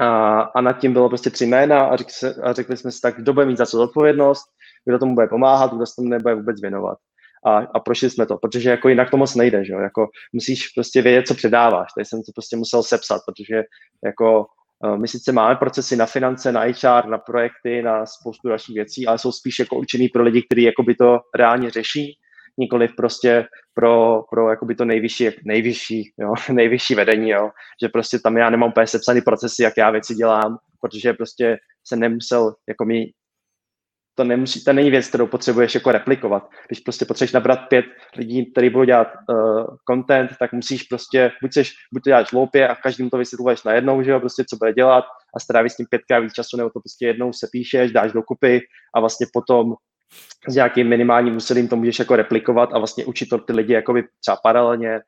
[0.00, 3.00] A, a nad tím bylo prostě tři jména a, řek se, a řekli jsme si
[3.00, 4.44] tak, kdo bude mít za co zodpovědnost,
[4.84, 6.98] kdo tomu bude pomáhat, kdo se tomu nebude vůbec věnovat
[7.46, 9.78] a, a prošli jsme to, protože jako jinak to moc nejde, že jo?
[9.78, 13.62] Jako musíš prostě vědět, co předáváš, tady jsem to prostě musel sepsat, protože
[14.04, 14.46] jako
[14.84, 19.06] uh, my sice máme procesy na finance, na HR, na projekty, na spoustu dalších věcí,
[19.06, 22.18] ale jsou spíš jako určený pro lidi, kteří jakoby to reálně řeší,
[22.58, 27.50] nikoliv prostě pro, pro jakoby to nejvyšší, nejvyšší, jo, nejvyšší vedení, jo,
[27.82, 32.00] že prostě tam já nemám úplně sepsaný procesy, jak já věci dělám, protože prostě jsem
[32.00, 33.06] nemusel jako mi
[34.14, 36.50] to, nemusí, to není věc, kterou potřebuješ jako replikovat.
[36.68, 37.84] Když prostě potřebuješ nabrat pět
[38.16, 42.68] lidí, kteří budou dělat uh, content, tak musíš prostě, buď, seš, buď to děláš hloupě
[42.68, 45.04] a každým to vysvětluješ najednou, že jo, prostě co bude dělat
[45.36, 48.60] a stráví s tím pětkrát víc času, nebo to prostě jednou se píšeš, dáš dokupy
[48.94, 49.74] a vlastně potom
[50.48, 54.04] s nějakým minimálním úsilím to můžeš jako replikovat a vlastně učit to ty lidi jakoby
[54.20, 55.00] třeba paralelně,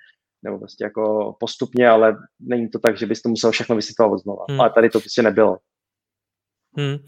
[0.42, 4.44] nebo prostě jako postupně, ale není to tak, že bys to musel všechno vysvětlovat znova.
[4.50, 4.60] Hmm.
[4.60, 5.58] Ale tady to prostě nebylo.
[6.76, 6.98] Hmm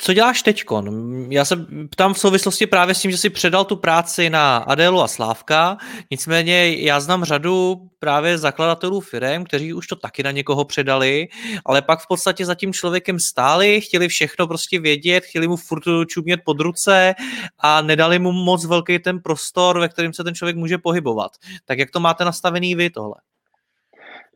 [0.00, 0.88] co děláš teďkon?
[1.32, 5.02] Já se ptám v souvislosti právě s tím, že jsi předal tu práci na Adélu
[5.02, 5.76] a Slávka,
[6.10, 11.28] nicméně já znám řadu právě zakladatelů firm, kteří už to taky na někoho předali,
[11.64, 15.82] ale pak v podstatě za tím člověkem stáli, chtěli všechno prostě vědět, chtěli mu furt
[16.06, 17.14] čumět pod ruce
[17.58, 21.32] a nedali mu moc velký ten prostor, ve kterém se ten člověk může pohybovat.
[21.64, 23.14] Tak jak to máte nastavený vy tohle?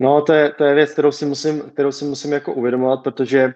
[0.01, 3.55] No, to je, to je věc, kterou si musím, kterou si musím jako uvědomovat, protože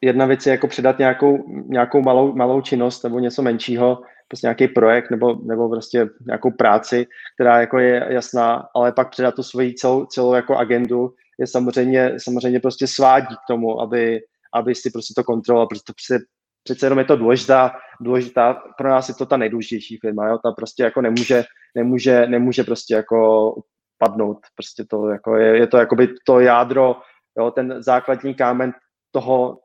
[0.00, 4.68] jedna věc je jako předat nějakou, nějakou malou, malou činnost nebo něco menšího, prostě nějaký
[4.68, 9.74] projekt nebo, nebo prostě nějakou práci, která jako je jasná, ale pak předat tu svoji
[9.74, 14.20] celou, celou jako agendu je samozřejmě, samozřejmě prostě svádí k tomu, aby,
[14.54, 16.24] aby si prostě to kontroloval, protože to přece,
[16.62, 20.38] přece jenom je to důležitá, důležitá, pro nás je to ta nejdůležitější firma, jo?
[20.38, 23.54] ta prostě jako nemůže, nemůže, nemůže prostě jako
[23.98, 26.96] padnout, prostě to jako je, je to jakoby to jádro,
[27.38, 27.50] jo?
[27.50, 28.72] ten základní kámen
[29.10, 29.58] toho,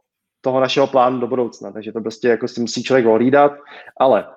[0.44, 1.72] toho našeho plánu do budoucna.
[1.72, 3.52] Takže to prostě jako si musí člověk ohlídat,
[4.00, 4.28] ale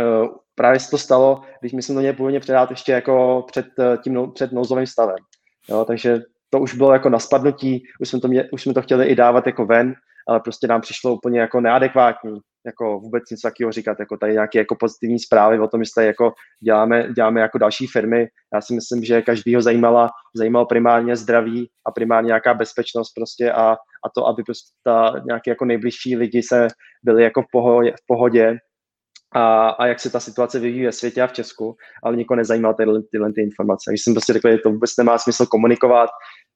[0.00, 3.66] uh, právě se to stalo, když my jsme to měli původně předat ještě jako před
[3.78, 5.16] eh, tím před nouzovým stavem.
[5.68, 6.20] Jo, takže
[6.50, 9.14] to už bylo jako na spadnutí, už jsme, to mě, už jsme to chtěli i
[9.14, 9.94] dávat jako ven,
[10.28, 14.58] ale prostě nám přišlo úplně jako neadekvátní, jako vůbec něco takového říkat, jako tady nějaké
[14.58, 16.32] jako pozitivní zprávy o tom, tady jako
[16.64, 18.28] děláme, děláme jako další firmy.
[18.54, 23.72] Já si myslím, že každýho zajímala, zajímalo primárně zdraví a primárně nějaká bezpečnost prostě a,
[23.72, 26.68] a to, aby prostě ta nějaké jako nejbližší lidi se
[27.02, 28.58] byli jako v pohodě, v pohodě
[29.34, 32.72] a, a jak se ta situace vyvíjí ve světě a v Česku, ale nikoho nezajímá
[32.72, 33.90] tyhle, tyhle ty informace.
[33.90, 36.10] Když jsem prostě řekl, že to vůbec nemá smysl komunikovat,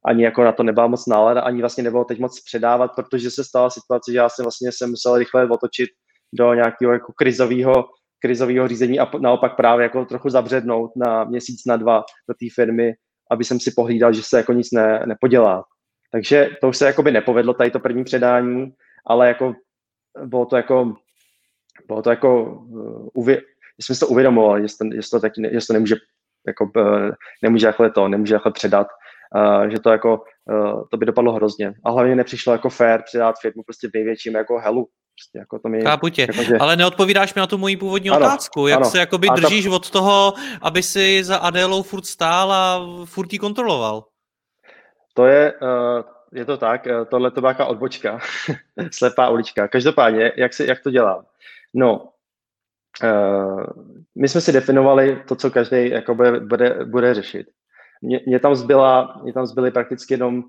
[0.06, 3.44] ani jako na to nebyla moc nálada, ani vlastně nebylo teď moc předávat, protože se
[3.44, 5.88] stala situace, že já jsem vlastně se musel rychle otočit
[6.34, 7.84] do nějakého jako krizového
[8.22, 12.92] krizového řízení a naopak právě jako trochu zabřednout na měsíc, na dva do té firmy,
[13.30, 15.64] aby jsem si pohlídal, že se jako nic ne, nepodělá.
[16.12, 18.72] Takže to už se jako by nepovedlo, tady to první předání,
[19.06, 19.54] ale jako
[20.24, 20.94] bylo to jako,
[21.86, 23.42] bylo to jako, uh, uvě,
[23.80, 25.96] jsme si to uvědomovali, že to, že to, taky, že to nemůže,
[26.46, 27.10] jako, uh,
[27.42, 28.86] nemůže takhle to, nemůže takhle předat,
[29.34, 30.20] uh, že to jako,
[30.50, 31.74] uh, to by dopadlo hrozně.
[31.84, 35.68] A hlavně nepřišlo jako fair předat firmu prostě v největším jako helu, Prostě jako to
[35.68, 36.58] mi, Chápu tě, jako, že...
[36.58, 38.66] ale neodpovídáš mi na tu moji původní ano, otázku.
[38.66, 38.90] Jak ano.
[38.90, 39.70] se jakoby a držíš ta...
[39.70, 44.04] od toho, aby si za Adélou furt stál a furt ji kontroloval?
[45.14, 46.02] To je, uh,
[46.32, 48.18] je to tak, uh, tohle to byla odbočka,
[48.92, 49.68] slepá ulička.
[49.68, 51.24] Každopádně, jak, si, jak to dělám?
[51.74, 52.08] No,
[53.04, 53.64] uh,
[54.18, 57.46] my jsme si definovali to, co každý jako bude, bude, bude řešit.
[58.02, 60.44] Mě, tam zbyla, mě tam zbyly prakticky jenom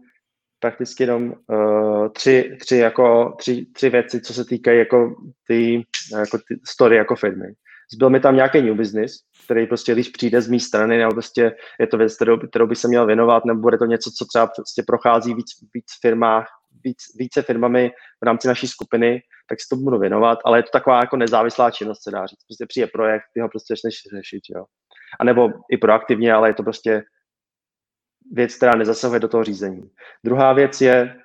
[0.60, 5.16] prakticky jenom uh, tři, tři, jako, tři, tři věci, co se týkají jako
[5.48, 5.84] ty,
[6.20, 7.54] jako ty story jako firmy.
[7.94, 9.14] Zbyl mi tam nějaký new business,
[9.46, 12.76] který prostě, když přijde z mé strany, nebo prostě je to věc, kterou, kterou by
[12.76, 16.48] se měl věnovat, nebo bude to něco, co třeba prostě prochází víc, víc firmách,
[16.84, 17.92] víc, více firmami
[18.22, 21.72] v rámci naší skupiny, tak si to budu věnovat, ale je to taková jako nezávislá
[21.72, 22.44] činnost, se dá říct.
[22.48, 24.66] Prostě přijde projekt, ty ho prostě začneš řešit, jo.
[25.20, 27.04] A nebo i proaktivně, ale je to prostě
[28.32, 29.90] věc, která nezasahuje do toho řízení.
[30.24, 31.16] Druhá věc je,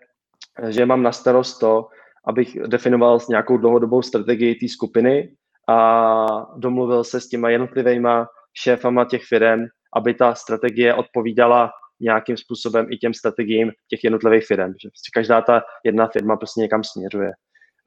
[0.69, 1.89] že mám na starost to,
[2.27, 5.33] abych definoval nějakou dlouhodobou strategii té skupiny
[5.69, 6.27] a
[6.57, 8.27] domluvil se s těma jednotlivýma
[8.63, 9.65] šéfama těch firm,
[9.97, 11.71] aby ta strategie odpovídala
[12.01, 14.73] nějakým způsobem i těm strategiím těch jednotlivých firm.
[14.83, 17.33] Že prostě každá ta jedna firma prostě někam směřuje.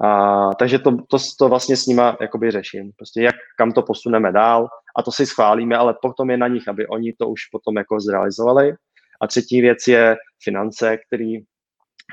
[0.04, 2.92] A, takže to, to, to vlastně s nima jakoby řeším.
[2.98, 6.68] Prostě jak, kam to posuneme dál a to si schválíme, ale potom je na nich,
[6.68, 8.74] aby oni to už potom jako zrealizovali.
[9.22, 11.38] A třetí věc je finance, který,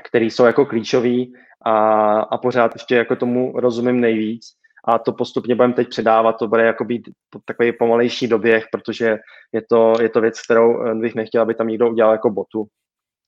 [0.09, 1.33] který jsou jako klíčový
[1.65, 4.45] a, a pořád ještě jako tomu rozumím nejvíc.
[4.87, 7.09] A to postupně budeme teď předávat, to bude jako být
[7.45, 9.17] takový pomalejší doběh, protože
[9.51, 12.67] je to, je to věc, kterou eh, bych nechtěl, aby tam někdo udělal jako botu.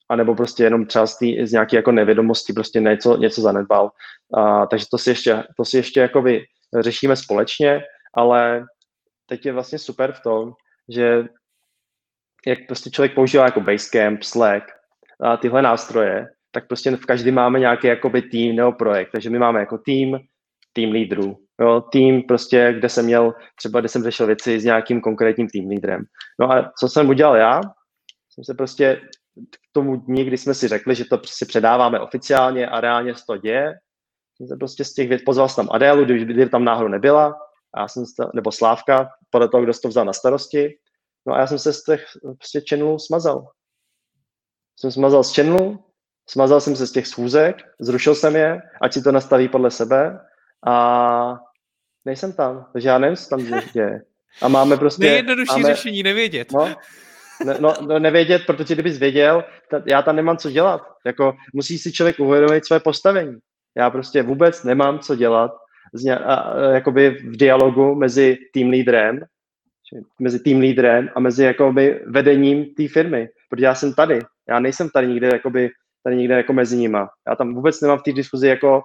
[0.10, 3.92] A nebo prostě jenom třeba z, tý, z nějaké jako nevědomosti prostě něco, něco zanedbal.
[4.34, 6.44] A, takže to si ještě, to si ještě jakoby
[6.80, 7.82] řešíme společně,
[8.14, 8.66] ale
[9.26, 10.52] teď je vlastně super v tom,
[10.90, 11.24] že
[12.48, 14.64] jak prostě člověk používá jako Basecamp, Slack,
[15.22, 19.10] a tyhle nástroje, tak prostě v každém máme nějaký jakoby tým nebo projekt.
[19.12, 20.20] Takže my máme jako tým,
[20.74, 21.38] tým lídrů.
[21.62, 25.70] Jo, tým prostě, kde jsem měl, třeba kde jsem řešil věci s nějakým konkrétním tým
[25.70, 26.04] lídrem.
[26.39, 27.62] No a co jsem udělal já?
[28.30, 29.02] Jsem se prostě
[29.52, 33.24] k tomu dní, kdy jsme si řekli, že to si předáváme oficiálně a reálně se
[33.28, 33.74] to děje,
[34.38, 37.36] jsem se prostě z těch věcí, pozval tam Adélu, když by tam náhodou nebyla,
[37.74, 40.78] a já jsem se, nebo Slávka, podle toho, kdo to vzal na starosti,
[41.28, 43.48] no a já jsem se z těch prostě channelů smazal.
[44.80, 45.84] Jsem smazal z channelů,
[46.30, 50.20] smazal jsem se z těch schůzek, zrušil jsem je, ať si to nastaví podle sebe
[50.68, 51.38] a
[52.06, 54.02] nejsem tam, takže já nevím, co tam děje.
[54.42, 55.04] A máme prostě...
[55.04, 56.52] Nejjednodušší máme, řešení nevědět.
[56.52, 56.76] No,
[57.46, 60.82] ne, no, no, nevědět, protože kdybys věděl, ta, já tam nemám co dělat.
[61.06, 63.38] Jako, musí si člověk uvědomit své postavení.
[63.78, 65.52] Já prostě vůbec nemám co dělat
[65.94, 69.20] z ně, a, a, jakoby v dialogu mezi tým lídrem,
[70.20, 73.30] mezi tým lídrem a mezi jakoby vedením té firmy.
[73.50, 74.20] Protože já jsem tady.
[74.50, 75.70] Já nejsem tady nikde, jakoby,
[76.04, 77.10] tady nikde jako mezi nima.
[77.28, 78.82] Já tam vůbec nemám v té diskuzi jako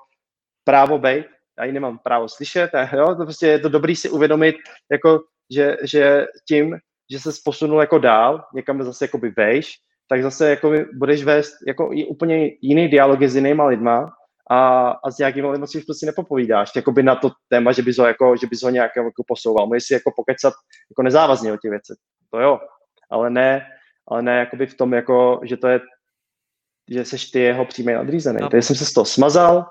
[0.65, 1.27] právo být,
[1.59, 4.57] já ji nemám právo slyšet, a, jo, to prostě je to dobrý si uvědomit,
[4.93, 5.21] jako,
[5.55, 6.77] že, že tím,
[7.11, 9.75] že se posunul jako dál, někam zase jakoby vejš,
[10.09, 14.13] tak zase jakoby budeš vést jako úplně jiný dialogy s jinýma lidma
[14.51, 18.37] a, a s nějakými lidmi prostě nepopovídáš, jakoby na to téma, že bys ho, jako,
[18.37, 19.67] že bys ho nějak jako posouval.
[19.67, 20.55] Můžeš si jako pokecat
[20.91, 21.97] jako nezávazně o těch věcech,
[22.31, 22.61] to jo,
[23.11, 23.67] ale ne,
[24.09, 25.81] ale ne jakoby v tom, jako, že to je,
[26.91, 28.39] že seš ty jeho přímý nadřízený.
[28.41, 28.49] No.
[28.49, 29.67] Takže jsem se z toho smazal,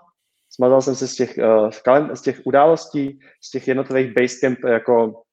[0.50, 5.24] smazal jsem se z těch, uh, z těch událostí, z těch jednotlivých basecamp jako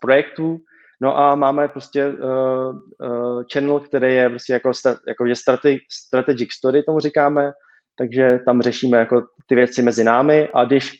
[0.00, 0.58] projektů,
[1.00, 2.78] No a máme prostě uh,
[3.08, 4.70] uh, channel, který je prostě jako,
[5.08, 7.52] jako je strate, strategic story, tomu říkáme,
[7.98, 10.92] takže tam řešíme jako ty věci mezi námi a když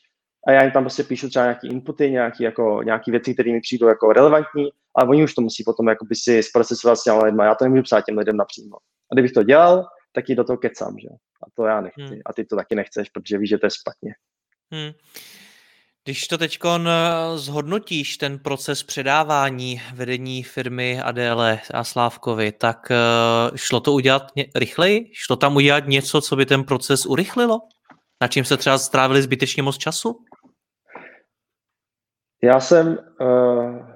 [0.47, 3.61] a já jim tam prostě píšu třeba nějaký inputy, nějaký, jako, nějaký věci, které mi
[3.61, 7.19] přijdou jako relevantní, ale oni už to musí potom jako by si zprocesovat s těmi
[7.25, 7.43] lidmi.
[7.45, 8.77] Já to nemůžu psát těm lidem napřímo.
[9.13, 11.09] A kdybych to dělal, tak ji do toho kecám, že?
[11.43, 12.03] A to já nechci.
[12.03, 12.21] Hmm.
[12.27, 14.15] A ty to taky nechceš, protože víš, že to je špatně.
[14.73, 14.93] Hmm.
[16.07, 16.89] Když to teď eh,
[17.35, 22.97] zhodnotíš, ten proces předávání vedení firmy Adéle a Slávkovi, tak eh,
[23.57, 24.23] šlo to udělat
[24.55, 25.11] rychleji?
[25.13, 27.59] Šlo tam udělat něco, co by ten proces urychlilo?
[28.23, 30.19] Na čím se třeba strávili zbytečně moc času?
[32.43, 33.87] Já jsem uh,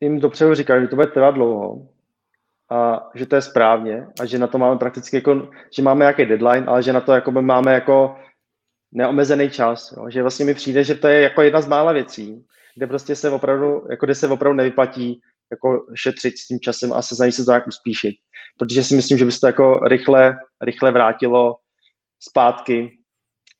[0.00, 1.88] jim dopředu říkal, že to bude trvat dlouho
[2.70, 6.24] a že to je správně a že na to máme prakticky jako, že máme nějaký
[6.24, 8.16] deadline, ale že na to jako máme jako
[8.92, 10.10] neomezený čas, jo?
[10.10, 12.44] že vlastně mi přijde, že to je jako jedna z mála věcí,
[12.76, 15.20] kde prostě se opravdu, jako kde se opravdu nevyplatí
[15.50, 18.16] jako šetřit s tím časem a se snažit se to jak uspíšit.
[18.58, 21.56] Protože si myslím, že by se to jako rychle, rychle vrátilo
[22.20, 22.98] zpátky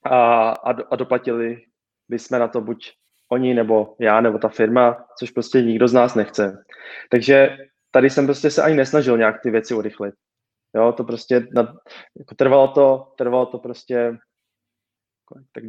[0.05, 1.63] a, a, a doplatili
[2.09, 2.93] by jsme na to buď
[3.33, 6.65] oni, nebo já, nebo ta firma, což prostě nikdo z nás nechce.
[7.11, 7.57] Takže
[7.91, 10.15] tady jsem prostě se ani nesnažil nějak ty věci urychlit.
[10.77, 11.63] Jo, to prostě, na,
[12.19, 14.17] jako trvalo to, trvalo to prostě
[15.53, 15.65] tak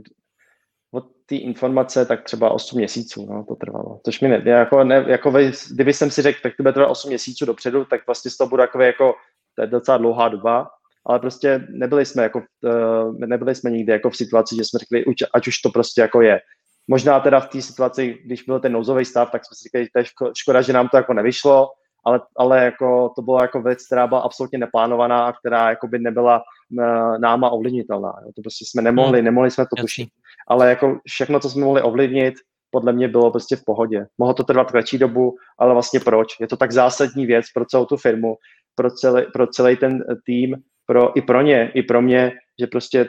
[0.92, 4.00] od té informace tak třeba 8 měsíců no, to trvalo.
[4.06, 5.34] Což mi ne, jako, ne, jako
[5.72, 8.50] kdyby jsem si řekl, tak to bude trvat 8 měsíců dopředu, tak vlastně z toho
[8.50, 9.16] bude takové jako,
[9.56, 10.70] to je docela dlouhá doba,
[11.06, 15.06] ale prostě nebyli jsme, jako, uh, nebyli jsme nikdy jako v situaci, že jsme řekli,
[15.34, 16.40] ať už to prostě jako je.
[16.88, 20.10] Možná teda v té situaci, když byl ten nouzový stav, tak jsme si říkali, že
[20.38, 21.70] škoda, že nám to jako nevyšlo,
[22.08, 26.00] ale, ale jako to byla jako věc, která byla absolutně neplánovaná a která jako by
[26.00, 28.14] nebyla uh, náma ovlivnitelná.
[28.26, 28.32] Jo.
[28.36, 29.26] To prostě jsme nemohli, hmm.
[29.26, 30.10] nemohli jsme to tušit.
[30.48, 32.34] Ale jako všechno, co jsme mohli ovlivnit,
[32.72, 34.06] podle mě bylo prostě v pohodě.
[34.18, 36.28] Mohlo to trvat kratší dobu, ale vlastně proč?
[36.40, 38.36] Je to tak zásadní věc pro celou tu firmu,
[38.76, 40.56] pro celý, pro celý ten tým,
[40.86, 43.08] pro, i pro ně, i pro mě, že prostě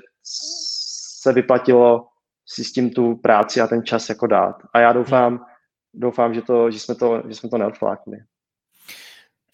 [1.23, 2.07] se vyplatilo
[2.49, 4.57] si s tím tu práci a ten čas jako dát.
[4.75, 5.45] A já doufám,
[5.95, 8.19] doufám, že, to, že jsme to, že jsme to neodflákli.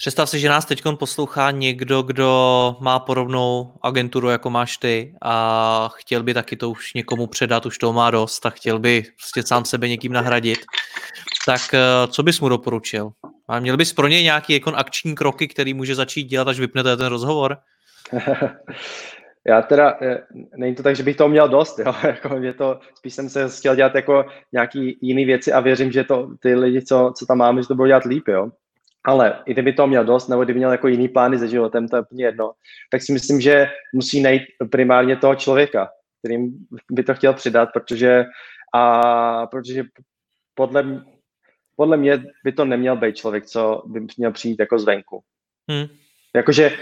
[0.04, 5.90] Představ si, že nás teď poslouchá někdo, kdo má podobnou agenturu, jako máš ty a
[5.94, 9.42] chtěl by taky to už někomu předat, už toho má dost a chtěl by prostě
[9.42, 10.58] sám sebe někým nahradit.
[11.46, 11.78] Tak eh,
[12.08, 13.10] co bys mu doporučil?
[13.48, 16.96] A měl bys pro něj nějaký jako akční kroky, který může začít dělat, až vypnete
[16.96, 17.56] ten rozhovor?
[19.46, 20.18] Já teda, eh,
[20.56, 21.94] není to tak, že bych toho měl dost, jo?
[22.02, 26.04] jako mě to, spíš jsem se chtěl dělat jako nějaký jiný věci a věřím, že
[26.04, 28.50] to ty lidi, co, co tam máme, že to budou dělat líp, jo.
[29.04, 31.96] Ale i kdyby to měl dost, nebo kdyby měl jako jiný plány se životem, to
[31.96, 32.52] je úplně jedno,
[32.90, 35.88] tak si myslím, že musí najít primárně toho člověka,
[36.18, 38.24] kterým by to chtěl přidat, protože,
[38.74, 39.84] a, protože
[40.54, 41.04] podle,
[41.76, 45.22] podle mě by to neměl být člověk, co by měl přijít jako zvenku.
[45.70, 45.86] Hmm.
[46.34, 46.72] Jakože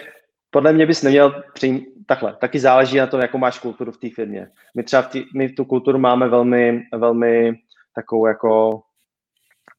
[0.51, 2.37] podle mě bys neměl přijít takhle.
[2.41, 4.49] Taky záleží na tom, jakou máš kulturu v té firmě.
[4.77, 7.53] My třeba v tý, my tu kulturu máme velmi, velmi
[7.95, 8.83] takovou jako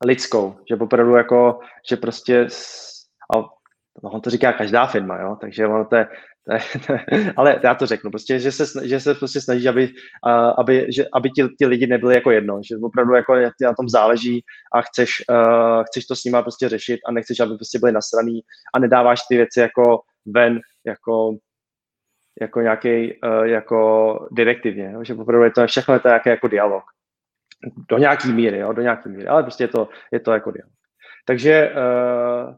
[0.05, 2.47] lidskou, že opravdu jako, že prostě
[3.35, 3.37] a
[4.03, 6.07] on to říká každá firma, jo, takže ono to je,
[6.45, 9.67] to je, to je ale já to řeknu, prostě, že se, že se prostě snaží,
[9.67, 9.89] aby,
[10.57, 14.43] aby, že, aby ti, ti lidi nebyli jako jedno, že opravdu jako na tom záleží
[14.73, 18.41] a chceš, uh, chceš to s nima prostě řešit a nechceš, aby prostě byli nasraný
[18.75, 21.37] a nedáváš ty věci jako ven, jako
[22.41, 25.03] jako nějaký, uh, jako direktivně, jo?
[25.03, 26.83] že opravdu je to všechno je to nějaký jako dialog.
[27.89, 28.73] Do nějaký míry, jo?
[28.73, 30.73] do nějaký míry, ale prostě je to, je to jako dialog.
[31.25, 32.55] Takže, uh,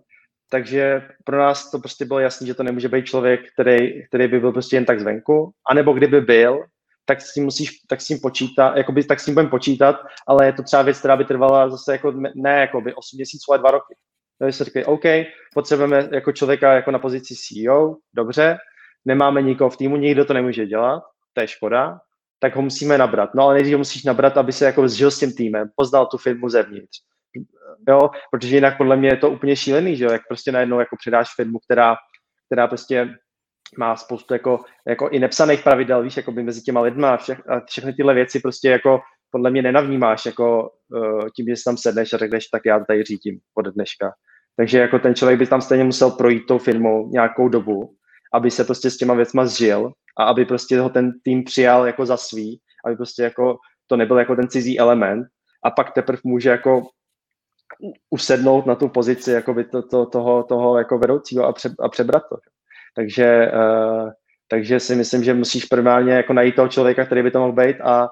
[0.50, 4.40] takže pro nás to prostě bylo jasné, že to nemůže být člověk, který, který by
[4.40, 6.64] byl prostě jen tak zvenku, anebo kdyby byl,
[7.06, 9.96] tak s tím musíš, tak s tím počítat, jakoby, tak s tím budeme počítat,
[10.28, 13.52] ale je to třeba věc, která by trvala zase jako, ne jako by 8 měsíců,
[13.52, 13.96] ale 2 roky.
[14.40, 15.04] Takže se říkají, OK,
[15.54, 18.58] potřebujeme jako člověka jako na pozici CEO, dobře,
[19.06, 21.04] nemáme nikoho v týmu, nikdo to nemůže dělat,
[21.34, 22.00] to je škoda,
[22.40, 23.30] tak ho musíme nabrat.
[23.36, 26.18] No ale nejdřív ho musíš nabrat, aby se jako zžil s tím týmem, poznal tu
[26.18, 26.98] firmu zevnitř.
[27.90, 30.96] Jo, protože jinak podle mě je to úplně šílený, že jo, jak prostě najednou jako
[31.00, 31.96] předáš firmu, která,
[32.46, 33.10] která prostě
[33.78, 37.38] má spoustu jako, jako i nepsaných pravidel, víš, jako by mezi těma lidma a, vše,
[37.50, 39.00] a všechny tyhle věci prostě jako
[39.32, 42.86] podle mě nenavnímáš jako uh, tím, že si tam sedneš a řekneš, tak já to
[42.86, 44.14] tady řídím od dneška.
[44.58, 47.96] Takže jako ten člověk by tam stejně musel projít tou firmou nějakou dobu
[48.36, 52.06] aby se prostě s těma věcma zžil a aby prostě ho ten tým přijal jako
[52.06, 53.58] za svý, aby prostě jako
[53.88, 55.28] to nebyl jako ten cizí element
[55.64, 56.88] a pak teprve může jako
[58.10, 61.90] usednout na tu pozici jako by to, to, toho, toho jako vedoucího a, pře, a
[61.90, 62.38] přebrat to.
[62.96, 64.12] Takže, uh,
[64.48, 67.82] takže si myslím, že musíš primárně jako najít toho člověka, který by to mohl být
[67.82, 68.08] a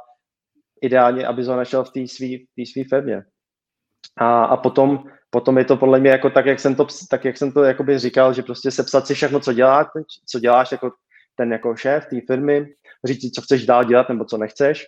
[0.82, 2.08] ideálně, aby ho našel v té
[2.66, 3.24] své firmě.
[4.18, 5.04] A, a potom
[5.34, 8.00] potom je to podle mě jako tak, jak jsem to, tak, jak jsem to jakoby
[8.00, 9.88] říkal, že prostě sepsat si všechno, co děláš,
[10.30, 10.92] co děláš jako
[11.36, 12.74] ten jako šéf té firmy,
[13.06, 14.86] říct co chceš dál dělat nebo co nechceš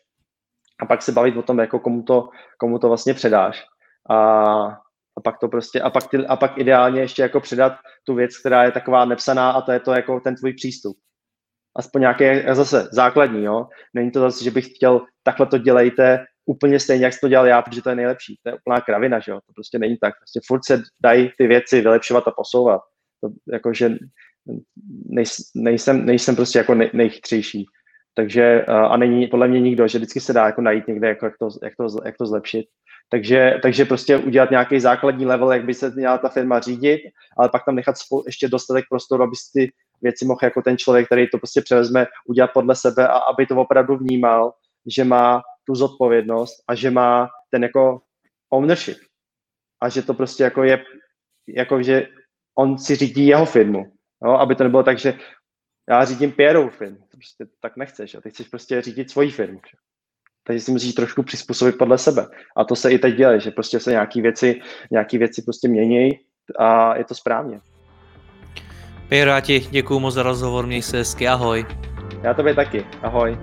[0.82, 3.66] a pak se bavit o tom, jako komu to, komu to vlastně předáš.
[4.10, 4.16] A,
[5.18, 7.74] a pak to prostě, a pak, ty, a pak ideálně ještě jako předat
[8.06, 10.98] tu věc, která je taková nepsaná a to je to jako ten tvůj přístup.
[11.76, 13.68] Aspoň nějaké zase základní, jo.
[13.94, 17.48] Není to zase, že bych chtěl, takhle to dělejte, úplně stejně, jak jsi to dělal
[17.48, 18.40] já, protože to je nejlepší.
[18.44, 19.40] To je úplná kravina, že jo?
[19.48, 20.14] To prostě není tak.
[20.20, 22.82] Prostě furt se dají ty věci vylepšovat a posouvat.
[23.22, 23.90] To, jakože
[25.56, 27.66] nejsem, nejsem prostě jako nej, nejchytřejší.
[28.14, 31.38] Takže a není podle mě nikdo, že vždycky se dá jako najít někde, jako jak,
[31.38, 32.66] to, jak, to, jak to zlepšit.
[33.10, 37.02] Takže, takže prostě udělat nějaký základní level, jak by se měla ta firma řídit,
[37.38, 39.72] ale pak tam nechat spolu, ještě dostatek prostoru, aby si ty
[40.02, 43.56] věci mohl jako ten člověk, který to prostě převezme, udělat podle sebe a aby to
[43.56, 44.54] opravdu vnímal,
[44.96, 48.02] že má tu zodpovědnost a že má ten jako
[48.50, 48.98] ownership.
[49.82, 50.84] A že to prostě jako je,
[51.48, 52.08] jako že
[52.58, 53.92] on si řídí jeho firmu.
[54.26, 54.32] Jo?
[54.32, 55.18] Aby to nebylo tak, že
[55.90, 56.98] já řídím Pierrou firmu.
[56.98, 58.16] To prostě tak nechceš.
[58.16, 59.60] A ty chceš prostě řídit svoji firmu.
[59.72, 59.78] Že?
[60.48, 62.28] Takže si musíš trošku přizpůsobit podle sebe.
[62.58, 64.62] A to se i teď děje, že prostě se nějaký věci,
[64.92, 66.20] nějaký věci prostě mění
[66.60, 67.62] a je to správně.
[69.10, 71.66] Piero, já ti děkuju moc za rozhovor, měj se hezky, ahoj.
[72.22, 73.38] Já tobě taky, ahoj.